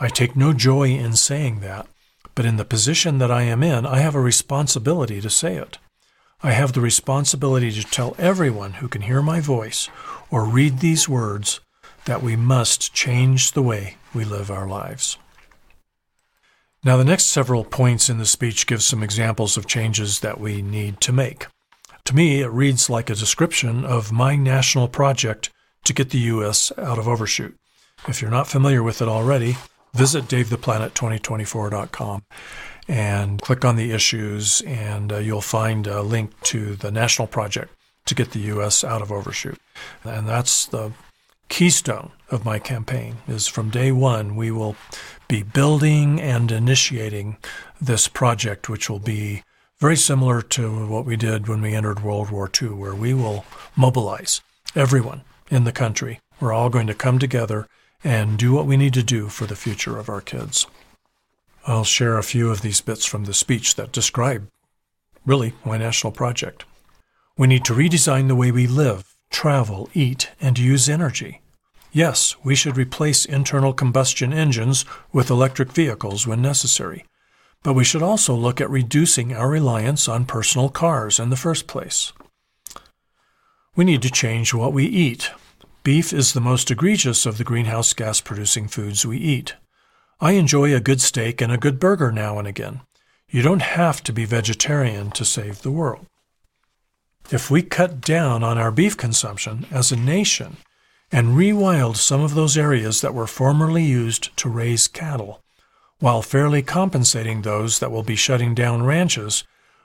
[0.00, 1.86] I take no joy in saying that,
[2.34, 5.78] but in the position that I am in, I have a responsibility to say it.
[6.42, 9.88] I have the responsibility to tell everyone who can hear my voice
[10.30, 11.60] or read these words
[12.06, 15.18] that we must change the way we live our lives.
[16.82, 20.62] Now, the next several points in the speech give some examples of changes that we
[20.62, 21.46] need to make.
[22.06, 25.50] To me, it reads like a description of my national project
[25.84, 26.72] to get the U.S.
[26.78, 27.54] out of overshoot.
[28.08, 29.56] If you're not familiar with it already,
[29.92, 32.22] visit DaveThePlanet2024.com
[32.88, 37.72] and click on the issues, and uh, you'll find a link to the national project
[38.06, 38.82] to get the U.S.
[38.82, 39.58] out of overshoot.
[40.02, 40.92] And that's the
[41.48, 44.76] keystone of my campaign is from day one we will
[45.26, 47.36] be building and initiating
[47.80, 49.42] this project which will be
[49.80, 53.44] very similar to what we did when we entered World War II where we will
[53.74, 54.40] mobilize
[54.76, 57.66] everyone in the country we're all going to come together
[58.02, 60.66] and do what we need to do for the future of our kids
[61.66, 64.48] I'll share a few of these bits from the speech that describe,
[65.26, 66.64] really, my national project.
[67.36, 71.42] We need to redesign the way we live, travel, eat, and use energy.
[71.92, 77.04] Yes, we should replace internal combustion engines with electric vehicles when necessary.
[77.62, 81.66] But we should also look at reducing our reliance on personal cars in the first
[81.66, 82.12] place.
[83.76, 85.30] We need to change what we eat.
[85.82, 89.54] Beef is the most egregious of the greenhouse gas producing foods we eat.
[90.20, 92.82] I enjoy a good steak and a good burger now and again.
[93.30, 96.04] You don't have to be vegetarian to save the world.
[97.30, 100.58] If we cut down on our beef consumption as a nation
[101.10, 105.40] and rewild some of those areas that were formerly used to raise cattle,
[105.98, 109.44] while fairly compensating those that will be shutting down ranches,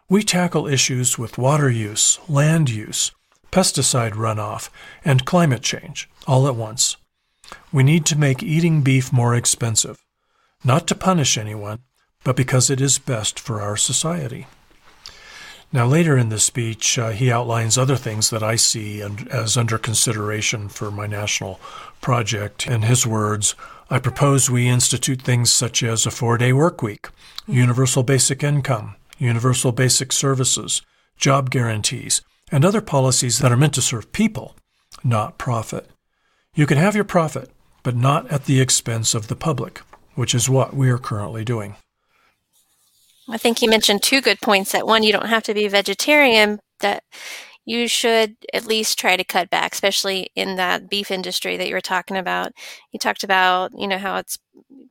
[0.10, 3.12] we tackle issues with water use, land use,
[3.56, 4.70] pesticide runoff,
[5.06, 6.98] and climate change all at once.
[7.72, 10.04] We need to make eating beef more expensive
[10.65, 11.80] not to punish anyone,
[12.24, 14.48] but because it is best for our society.
[15.72, 19.78] Now, later in the speech, uh, he outlines other things that I see as under
[19.78, 21.60] consideration for my national
[22.02, 22.65] project.
[22.65, 23.56] In his words,
[23.89, 27.10] I propose we institute things such as a four day work week,
[27.48, 30.82] universal basic income, universal basic services,
[31.18, 34.56] job guarantees, and other policies that are meant to serve people,
[35.04, 35.90] not profit.
[36.54, 37.50] You can have your profit,
[37.84, 39.82] but not at the expense of the public
[40.16, 41.76] which is what we are currently doing.
[43.30, 44.72] I think you mentioned two good points.
[44.72, 47.04] That one, you don't have to be vegetarian, that
[47.66, 51.74] you should at least try to cut back, especially in that beef industry that you
[51.74, 52.52] were talking about.
[52.92, 54.38] You talked about, you know, how it's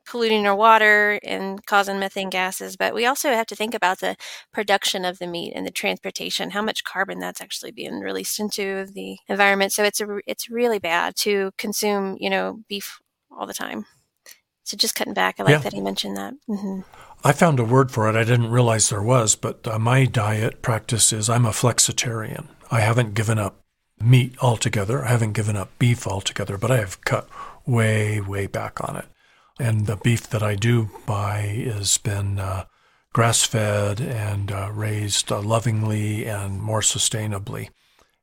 [0.07, 4.17] polluting our water and causing methane gases, but we also have to think about the
[4.52, 8.87] production of the meat and the transportation, how much carbon that's actually being released into
[8.87, 9.73] the environment.
[9.73, 13.00] So it's a, it's really bad to consume, you know, beef
[13.31, 13.87] all the time.
[14.65, 15.38] So just cutting back.
[15.38, 15.59] I like yeah.
[15.59, 16.35] that he mentioned that.
[16.48, 16.81] Mm-hmm.
[17.23, 18.17] I found a word for it.
[18.17, 22.48] I didn't realize there was, but uh, my diet practice is I'm a flexitarian.
[22.71, 23.61] I haven't given up
[24.00, 25.05] meat altogether.
[25.05, 27.29] I haven't given up beef altogether, but I have cut
[27.67, 29.07] way, way back on it.
[29.59, 31.40] And the beef that I do buy
[31.73, 32.65] has been uh,
[33.13, 37.71] grass fed and uh, raised uh, lovingly and more sustainably.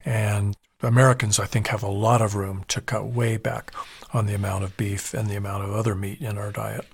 [0.04, 3.74] And Americans, I think, have a lot of room to cut way back
[4.14, 6.86] on the amount of beef and the amount of other meat in our diet.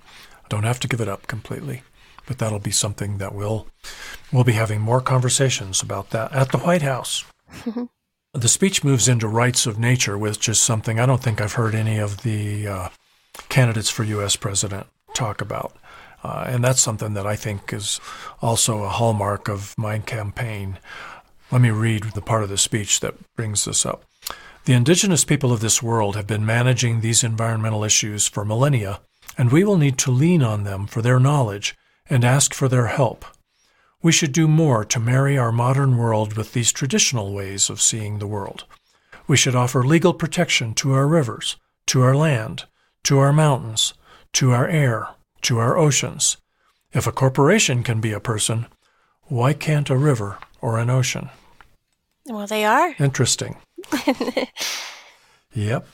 [0.44, 1.82] I don't have to give it up completely,
[2.26, 3.66] but that'll be something that we'll
[4.32, 7.24] we'll be having more conversations about that at the White House.
[8.34, 11.74] the speech moves into rights of nature, which is something I don't think I've heard
[11.74, 12.88] any of the uh,
[13.48, 14.36] candidates for U.S.
[14.36, 15.76] president talk about.
[16.22, 18.00] Uh, and that's something that I think is
[18.42, 20.78] also a hallmark of my campaign.
[21.50, 24.04] Let me read the part of the speech that brings this up.
[24.64, 29.00] The indigenous people of this world have been managing these environmental issues for millennia,
[29.38, 31.74] and we will need to lean on them for their knowledge
[32.10, 33.24] and ask for their help.
[34.02, 38.18] We should do more to marry our modern world with these traditional ways of seeing
[38.18, 38.64] the world.
[39.26, 42.66] We should offer legal protection to our rivers, to our land,
[43.04, 43.94] to our mountains,
[44.34, 45.08] to our air,
[45.42, 46.36] to our oceans.
[46.92, 48.66] If a corporation can be a person,
[49.24, 51.30] why can't a river or an ocean?
[52.26, 52.94] Well, they are.
[52.98, 53.56] Interesting.
[55.52, 55.86] yep.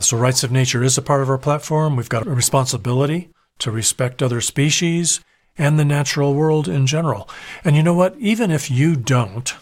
[0.00, 1.96] So, Rights of Nature is a part of our platform.
[1.96, 5.20] We've got a responsibility to respect other species
[5.56, 7.28] and the natural world in general.
[7.64, 8.14] And you know what?
[8.18, 9.54] Even if you don't,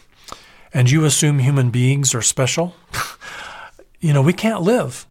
[0.75, 2.75] and you assume human beings are special,
[4.01, 5.07] you know, we can't live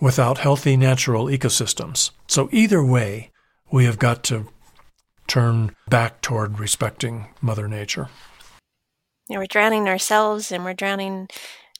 [0.00, 2.10] without healthy natural ecosystems.
[2.26, 3.30] So, either way,
[3.70, 4.48] we have got to
[5.26, 8.08] turn back toward respecting Mother Nature.
[9.28, 11.28] Yeah, we're drowning ourselves and we're drowning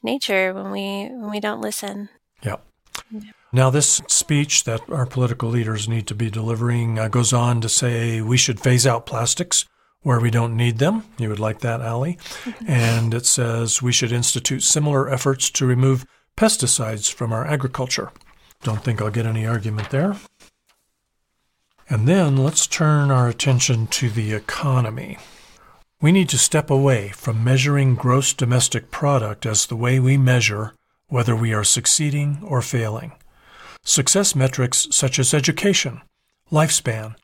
[0.03, 2.09] nature when we when we don't listen.
[2.45, 2.57] Yeah.
[3.11, 3.33] yeah.
[3.53, 7.68] Now, this speech that our political leaders need to be delivering uh, goes on to
[7.68, 9.66] say we should phase out plastics
[10.03, 11.05] where we don't need them.
[11.18, 12.18] You would like that, Allie.
[12.66, 16.07] and it says we should institute similar efforts to remove
[16.41, 18.11] pesticides from our agriculture.
[18.62, 20.16] Don't think I'll get any argument there.
[21.91, 25.18] And then let's turn our attention to the economy.
[26.01, 30.72] We need to step away from measuring gross domestic product as the way we measure
[31.09, 33.12] whether we are succeeding or failing.
[33.84, 36.01] Success metrics such as education,
[36.51, 37.16] lifespan,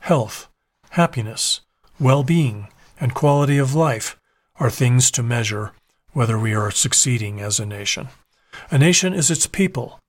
[0.00, 0.48] health,
[0.90, 1.60] happiness,
[2.00, 2.66] well being,
[2.98, 4.18] and quality of life
[4.56, 5.70] are things to measure
[6.12, 8.08] whether we are succeeding as a nation.
[8.70, 10.00] A nation is its people,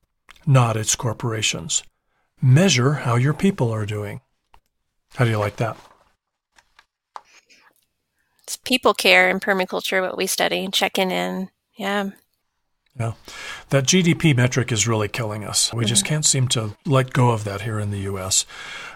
[0.46, 1.84] not its corporations.
[2.42, 4.22] Measure how your people are doing.
[5.16, 5.78] How do you like that?
[8.44, 11.50] It's people care in permaculture, what we study, checking in.
[11.76, 12.12] Yeah.
[12.98, 13.14] Yeah.
[13.70, 15.74] That GDP metric is really killing us.
[15.74, 15.88] We mm-hmm.
[15.88, 18.46] just can't seem to let go of that here in the US.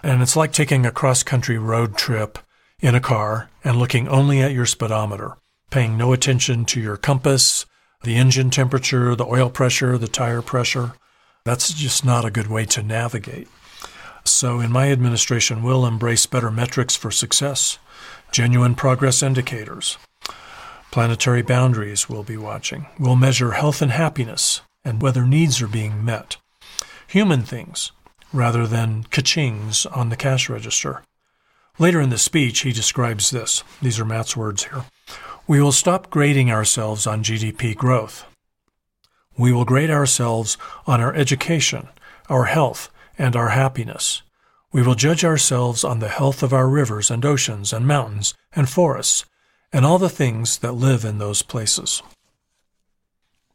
[0.04, 2.40] And it's like taking a cross country road trip
[2.80, 5.38] in a car and looking only at your speedometer,
[5.70, 7.66] paying no attention to your compass,
[8.04, 10.94] the engine temperature, the oil pressure, the tire pressure.
[11.44, 13.48] That's just not a good way to navigate.
[14.24, 17.78] So, in my administration, we'll embrace better metrics for success,
[18.32, 19.98] genuine progress indicators.
[20.92, 22.88] Planetary boundaries we'll be watching.
[23.00, 26.38] We'll measure health and happiness and whether needs are being met.
[27.08, 27.92] Human things
[28.32, 31.04] rather than kachings on the cash register.
[31.78, 33.64] Later in the speech, he describes this.
[33.82, 34.86] These are Matt's words here.
[35.50, 38.24] We will stop grading ourselves on GDP growth.
[39.36, 41.88] We will grade ourselves on our education,
[42.30, 44.22] our health, and our happiness.
[44.72, 48.70] We will judge ourselves on the health of our rivers and oceans and mountains and
[48.70, 49.26] forests
[49.74, 52.04] and all the things that live in those places.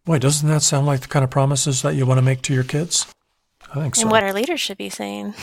[0.04, 2.52] Boy, doesn't that sound like the kind of promises that you want to make to
[2.52, 3.06] your kids?
[3.70, 4.02] I think so.
[4.02, 5.34] And what our leaders should be saying.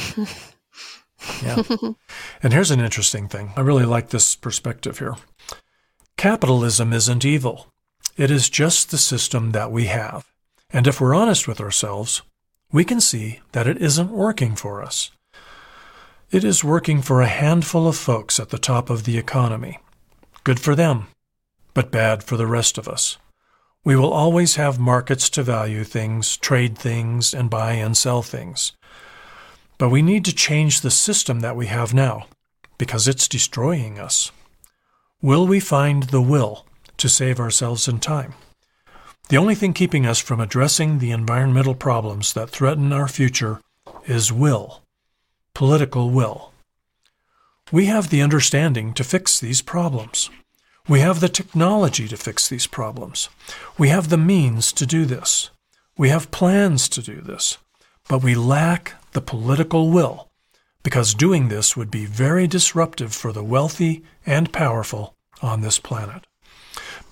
[1.41, 1.63] yeah.
[2.43, 3.53] And here's an interesting thing.
[3.55, 5.15] I really like this perspective here.
[6.17, 7.67] Capitalism isn't evil.
[8.17, 10.25] It is just the system that we have.
[10.71, 12.21] And if we're honest with ourselves,
[12.71, 15.11] we can see that it isn't working for us.
[16.29, 19.79] It is working for a handful of folks at the top of the economy.
[20.43, 21.07] Good for them,
[21.73, 23.17] but bad for the rest of us.
[23.83, 28.73] We will always have markets to value things, trade things, and buy and sell things.
[29.77, 32.27] But we need to change the system that we have now,
[32.77, 34.31] because it's destroying us.
[35.23, 36.65] Will we find the will
[36.97, 38.33] to save ourselves in time?
[39.29, 43.61] The only thing keeping us from addressing the environmental problems that threaten our future
[44.05, 44.81] is will,
[45.53, 46.53] political will.
[47.71, 50.31] We have the understanding to fix these problems.
[50.87, 53.29] We have the technology to fix these problems.
[53.77, 55.51] We have the means to do this.
[55.99, 57.59] We have plans to do this.
[58.09, 60.30] But we lack the political will
[60.83, 66.25] because doing this would be very disruptive for the wealthy and powerful on this planet.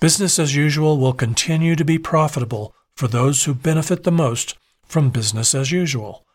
[0.00, 5.10] Business as usual will continue to be profitable for those who benefit the most from
[5.10, 6.26] business as usual.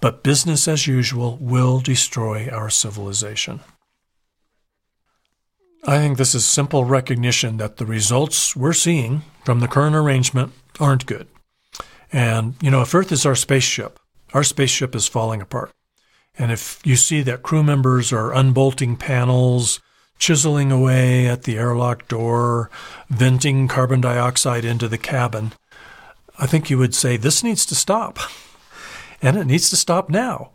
[0.00, 3.60] But business as usual will destroy our civilization.
[5.84, 10.52] I think this is simple recognition that the results we're seeing from the current arrangement
[10.78, 11.26] aren't good.
[12.12, 13.98] And, you know, if Earth is our spaceship,
[14.34, 15.72] our spaceship is falling apart.
[16.38, 19.80] And if you see that crew members are unbolting panels,
[20.18, 22.70] chiseling away at the airlock door,
[23.10, 25.52] venting carbon dioxide into the cabin,
[26.38, 28.18] I think you would say this needs to stop.
[29.20, 30.51] And it needs to stop now.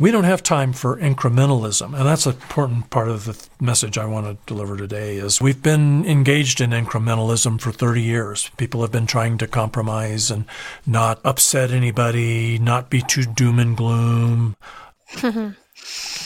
[0.00, 4.06] We don't have time for incrementalism, and that's an important part of the message I
[4.06, 8.50] want to deliver today is we've been engaged in incrementalism for 30 years.
[8.56, 10.46] People have been trying to compromise and
[10.86, 14.56] not upset anybody, not be too doom and gloom.
[15.22, 15.54] you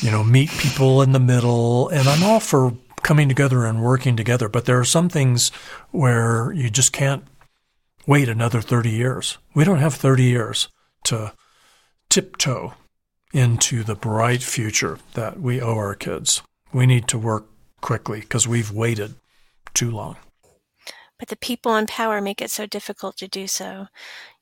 [0.04, 4.48] know, meet people in the middle, and I'm all for coming together and working together,
[4.48, 5.50] but there are some things
[5.90, 7.24] where you just can't
[8.06, 9.38] wait another 30 years.
[9.52, 10.68] We don't have 30 years
[11.06, 11.32] to
[12.08, 12.74] tiptoe
[13.34, 16.40] into the bright future that we owe our kids.
[16.72, 17.46] We need to work
[17.80, 19.16] quickly because we've waited
[19.74, 20.16] too long.
[21.18, 23.88] But the people in power make it so difficult to do so.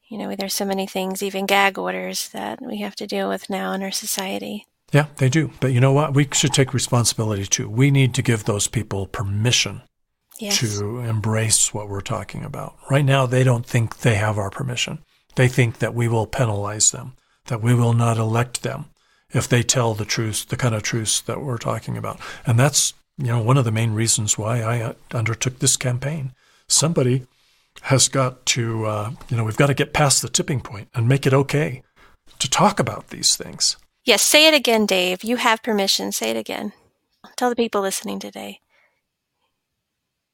[0.08, 3.48] You know, there's so many things, even gag orders, that we have to deal with
[3.48, 4.66] now in our society.
[4.92, 5.50] Yeah, they do.
[5.58, 6.14] But you know what?
[6.14, 7.68] We should take responsibility too.
[7.68, 9.82] We need to give those people permission
[10.38, 10.58] yes.
[10.60, 12.76] to embrace what we're talking about.
[12.90, 14.98] Right now, they don't think they have our permission.
[15.36, 17.14] They think that we will penalize them
[17.46, 18.86] that we will not elect them
[19.32, 22.20] if they tell the truth, the kind of truth that we're talking about.
[22.46, 26.32] And that's, you know, one of the main reasons why I uh, undertook this campaign.
[26.68, 27.26] Somebody
[27.82, 31.08] has got to, uh, you know, we've got to get past the tipping point and
[31.08, 31.82] make it okay
[32.38, 33.76] to talk about these things.
[34.04, 35.22] Yes, say it again, Dave.
[35.22, 36.12] You have permission.
[36.12, 36.72] Say it again.
[37.36, 38.61] Tell the people listening today.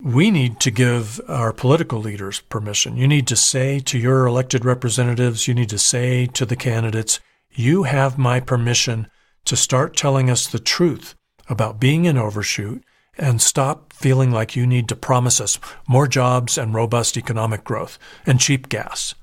[0.02, 2.96] We need to give our political leaders permission.
[2.96, 7.18] You need to say to your elected representatives, you need to say to the candidates,
[7.50, 9.08] you have my permission
[9.44, 11.16] to start telling us the truth
[11.48, 12.84] about being an overshoot
[13.16, 17.98] and stop feeling like you need to promise us more jobs and robust economic growth
[18.24, 19.16] and cheap gas.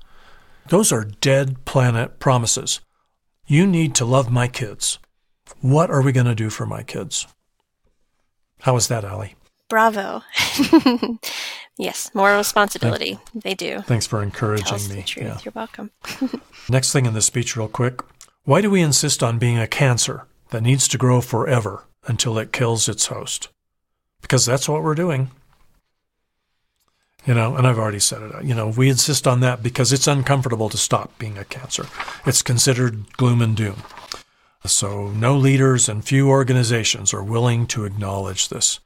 [0.68, 2.80] Those are dead planet promises.
[3.46, 4.98] You need to love my kids.
[5.62, 7.26] What are we going to do for my kids?
[8.60, 9.35] How is that, Allie?
[9.68, 10.22] Bravo.
[11.76, 13.18] yes, more responsibility.
[13.32, 13.82] Thank, they do.
[13.82, 15.04] Thanks for encouraging me.
[15.16, 15.38] Yeah.
[15.44, 15.90] You're welcome.
[16.68, 18.00] Next thing in the speech, real quick.
[18.44, 22.52] Why do we insist on being a cancer that needs to grow forever until it
[22.52, 23.48] kills its host?
[24.22, 25.30] Because that's what we're doing.
[27.26, 28.44] You know, and I've already said it.
[28.44, 31.86] You know, we insist on that because it's uncomfortable to stop being a cancer.
[32.24, 33.82] It's considered gloom and doom.
[34.64, 38.78] So, no leaders and few organizations are willing to acknowledge this.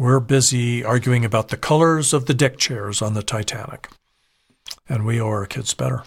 [0.00, 3.90] We're busy arguing about the colors of the deck chairs on the Titanic.
[4.88, 6.04] And we owe our kids better.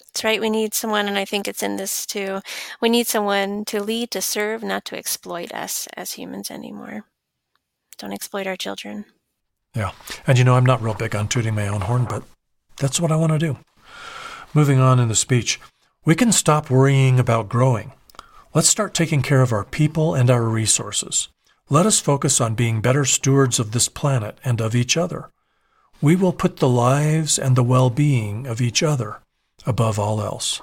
[0.00, 0.40] That's right.
[0.40, 2.40] We need someone, and I think it's in this too.
[2.80, 7.04] We need someone to lead, to serve, not to exploit us as humans anymore.
[7.98, 9.04] Don't exploit our children.
[9.76, 9.92] Yeah.
[10.26, 12.22] And you know, I'm not real big on tooting my own horn, but
[12.78, 13.58] that's what I want to do.
[14.54, 15.60] Moving on in the speech,
[16.02, 17.92] we can stop worrying about growing.
[18.54, 21.28] Let's start taking care of our people and our resources.
[21.70, 25.30] Let us focus on being better stewards of this planet and of each other.
[26.00, 29.18] We will put the lives and the well being of each other
[29.66, 30.62] above all else.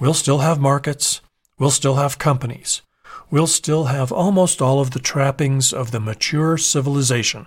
[0.00, 1.20] We'll still have markets,
[1.60, 2.82] we'll still have companies,
[3.30, 7.46] we'll still have almost all of the trappings of the mature civilization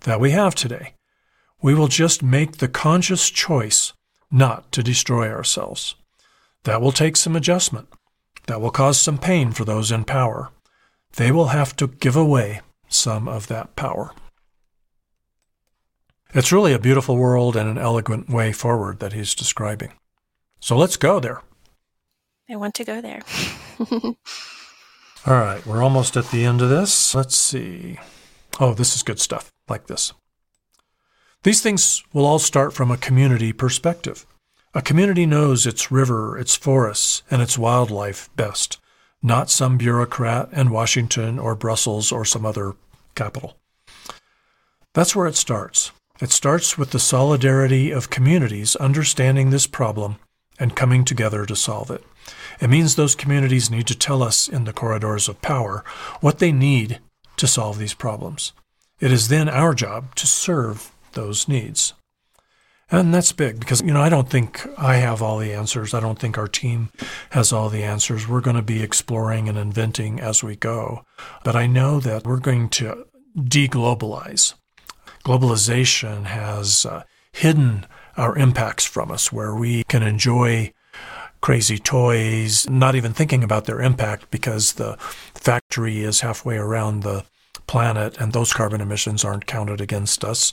[0.00, 0.94] that we have today.
[1.62, 3.92] We will just make the conscious choice
[4.32, 5.94] not to destroy ourselves.
[6.64, 7.88] That will take some adjustment.
[8.48, 10.50] That will cause some pain for those in power
[11.16, 14.12] they will have to give away some of that power.
[16.34, 19.92] It's really a beautiful world and an elegant way forward that he's describing.
[20.60, 21.42] So let's go there.
[22.48, 23.22] I want to go there.
[25.26, 27.14] All right, we're almost at the end of this.
[27.14, 27.98] Let's see.
[28.60, 30.12] Oh, this is good stuff, like this.
[31.42, 34.24] These things will all start from a community perspective.
[34.74, 38.78] A community knows its river, its forests, and its wildlife best
[39.22, 42.74] not some bureaucrat in Washington or Brussels or some other
[43.14, 43.56] capital.
[44.94, 45.92] That's where it starts.
[46.20, 50.16] It starts with the solidarity of communities understanding this problem
[50.58, 52.02] and coming together to solve it.
[52.60, 55.84] It means those communities need to tell us in the corridors of power
[56.20, 57.00] what they need
[57.36, 58.52] to solve these problems.
[58.98, 61.92] It is then our job to serve those needs.
[62.88, 65.92] And that's big because, you know, I don't think I have all the answers.
[65.92, 66.90] I don't think our team
[67.30, 68.28] has all the answers.
[68.28, 71.04] We're going to be exploring and inventing as we go.
[71.42, 73.06] But I know that we're going to
[73.36, 74.54] deglobalize.
[75.24, 80.72] Globalization has uh, hidden our impacts from us where we can enjoy
[81.40, 84.96] crazy toys, not even thinking about their impact because the
[85.34, 87.24] factory is halfway around the
[87.66, 90.52] planet, and those carbon emissions aren't counted against us.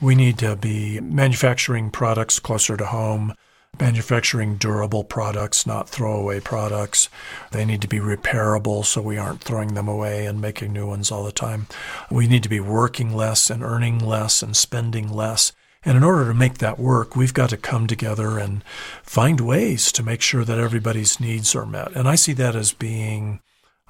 [0.00, 3.34] We need to be manufacturing products closer to home,
[3.80, 7.08] manufacturing durable products, not throwaway products.
[7.52, 11.10] They need to be repairable so we aren't throwing them away and making new ones
[11.10, 11.66] all the time.
[12.10, 15.52] We need to be working less and earning less and spending less.
[15.84, 18.64] And in order to make that work, we've got to come together and
[19.02, 21.92] find ways to make sure that everybody's needs are met.
[21.92, 23.40] And I see that as being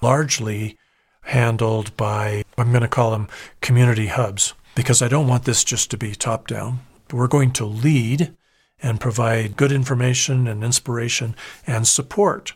[0.03, 0.77] largely
[1.23, 3.29] handled by, I'm going to call them
[3.61, 6.81] community hubs, because I don't want this just to be top down.
[7.13, 8.35] We're going to lead
[8.83, 12.55] and provide good information and inspiration and support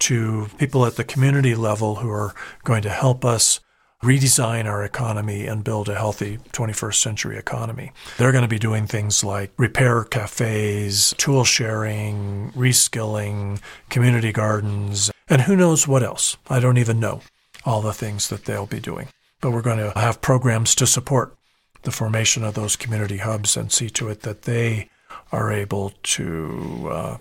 [0.00, 3.60] to people at the community level who are going to help us
[4.02, 7.90] redesign our economy and build a healthy 21st century economy.
[8.16, 13.60] They're going to be doing things like repair cafes, tool sharing, reskilling,
[13.90, 16.36] community gardens, and who knows what else.
[16.48, 17.22] I don't even know
[17.64, 19.08] all the things that they'll be doing.
[19.40, 21.36] But we're going to have programs to support
[21.82, 24.88] the formation of those community hubs and see to it that they
[25.32, 27.16] are able to uh,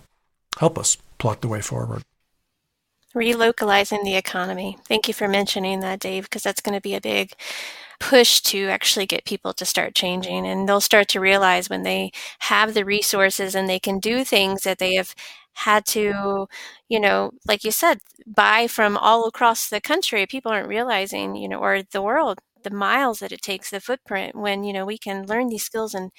[0.59, 2.03] help us plot the way forward.
[3.15, 4.77] Relocalizing the economy.
[4.85, 7.33] Thank you for mentioning that, Dave, because that's going to be a big
[7.99, 10.45] push to actually get people to start changing.
[10.45, 14.61] And they'll start to realize when they have the resources and they can do things
[14.63, 15.15] that they have
[15.53, 16.47] had to,
[16.87, 20.27] you know, like you said, buy from all across the country.
[20.27, 24.35] People aren't realizing, you know, or the world, the miles that it takes, the footprint
[24.35, 26.11] when, you know, we can learn these skills and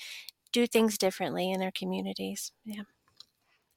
[0.53, 2.53] do things differently in our communities.
[2.65, 2.83] Yeah.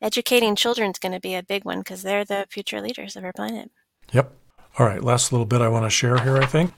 [0.02, 3.24] Educating children is going to be a big one because they're the future leaders of
[3.24, 3.72] our planet.
[4.14, 4.32] Yep.
[4.80, 6.74] All right, last little bit I want to share here, I think.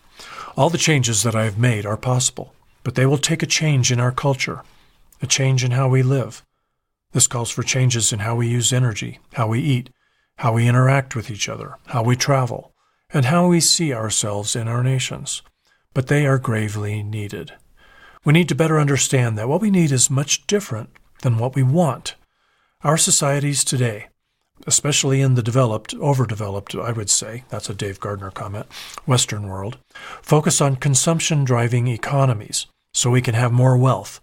[0.57, 3.91] All the changes that I have made are possible, but they will take a change
[3.91, 4.63] in our culture,
[5.21, 6.43] a change in how we live.
[7.11, 9.91] This calls for changes in how we use energy, how we eat,
[10.37, 12.73] how we interact with each other, how we travel,
[13.11, 15.43] and how we see ourselves in our nations.
[15.93, 17.53] But they are gravely needed.
[18.25, 20.89] We need to better understand that what we need is much different
[21.21, 22.15] than what we want.
[22.83, 24.07] Our societies today,
[24.65, 28.67] especially in the developed, overdeveloped, I would say, that's a Dave Gardner comment,
[29.05, 29.77] Western world,
[30.21, 34.21] focus on consumption driving economies so we can have more wealth,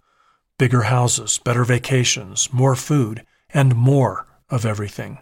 [0.57, 5.19] bigger houses, better vacations, more food, and more of everything.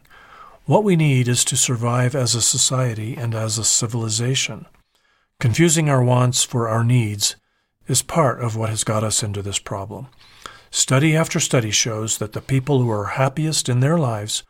[0.65, 4.67] What we need is to survive as a society and as a civilization.
[5.39, 7.37] Confusing our wants for our needs
[7.87, 10.07] is part of what has got us into this problem.
[10.69, 14.43] Study after study shows that the people who are happiest in their lives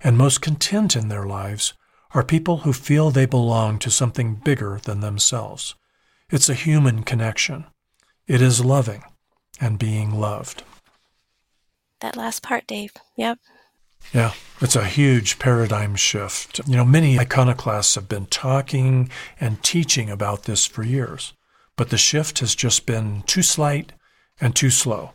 [0.00, 1.74] and most content in their lives
[2.14, 5.74] are people who feel they belong to something bigger than themselves.
[6.30, 7.66] It's a human connection.
[8.28, 9.02] It is loving
[9.60, 10.62] and being loved.
[12.00, 12.92] That last part, Dave.
[13.16, 13.38] Yep.
[14.12, 16.60] Yeah, it's a huge paradigm shift.
[16.66, 21.32] You know, many iconoclasts have been talking and teaching about this for years
[21.76, 23.92] but the shift has just been too slight
[24.40, 25.12] and too slow.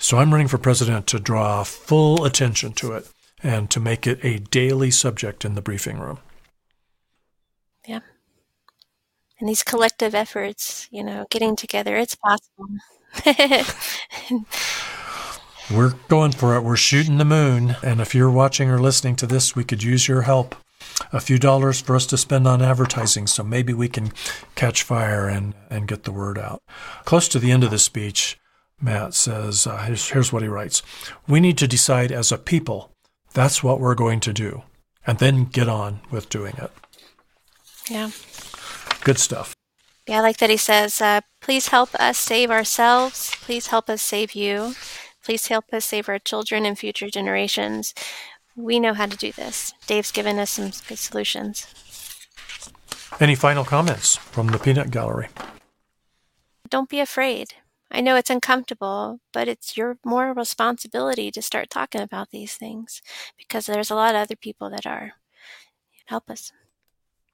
[0.00, 3.08] So I'm running for president to draw full attention to it
[3.42, 6.18] and to make it a daily subject in the briefing room.
[7.86, 8.00] Yeah.
[9.38, 12.66] And these collective efforts, you know, getting together, it's possible.
[15.70, 16.62] We're going for it.
[16.62, 17.76] We're shooting the moon.
[17.82, 20.54] And if you're watching or listening to this, we could use your help
[21.12, 24.12] a few dollars for us to spend on advertising, so maybe we can
[24.54, 26.62] catch fire and, and get the word out.
[27.04, 28.38] Close to the end of the speech,
[28.80, 30.82] Matt says, uh, here's, here's what he writes
[31.28, 32.92] We need to decide as a people
[33.34, 34.62] that's what we're going to do,
[35.06, 36.70] and then get on with doing it.
[37.88, 38.10] Yeah.
[39.04, 39.54] Good stuff.
[40.06, 43.34] Yeah, I like that he says, uh, please help us save ourselves.
[43.40, 44.74] Please help us save you.
[45.24, 47.94] Please help us save our children and future generations.
[48.56, 49.72] We know how to do this.
[49.86, 51.66] Dave's given us some good solutions.
[53.20, 55.28] Any final comments from the Peanut Gallery?
[56.68, 57.54] Don't be afraid.
[57.90, 63.02] I know it's uncomfortable, but it's your more responsibility to start talking about these things
[63.36, 65.12] because there's a lot of other people that are.
[66.06, 66.52] Help us.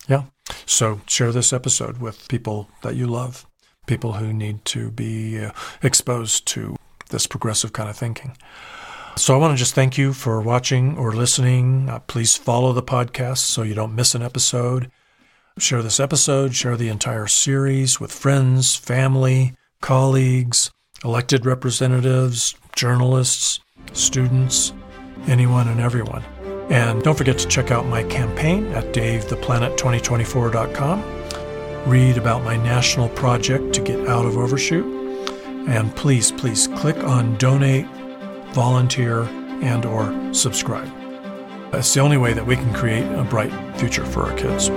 [0.08, 0.24] Yeah.
[0.66, 3.46] So share this episode with people that you love,
[3.86, 6.76] people who need to be uh, exposed to
[7.08, 8.36] this progressive kind of thinking.
[9.16, 11.88] So I want to just thank you for watching or listening.
[11.88, 14.90] Uh, please follow the podcast so you don't miss an episode.
[15.58, 20.70] Share this episode, share the entire series with friends, family, colleagues,
[21.04, 23.58] elected representatives, journalists,
[23.92, 24.72] students,
[25.26, 26.22] anyone and everyone.
[26.70, 31.04] And don't forget to check out my campaign at davetheplanet2024.com.
[31.86, 34.97] Read about my national project to get out of overshoot.
[35.68, 37.86] And please, please click on donate
[38.52, 39.22] volunteer,
[39.62, 40.90] and or subscribe.
[41.70, 44.68] That's the only way that we can create a bright future for our kids.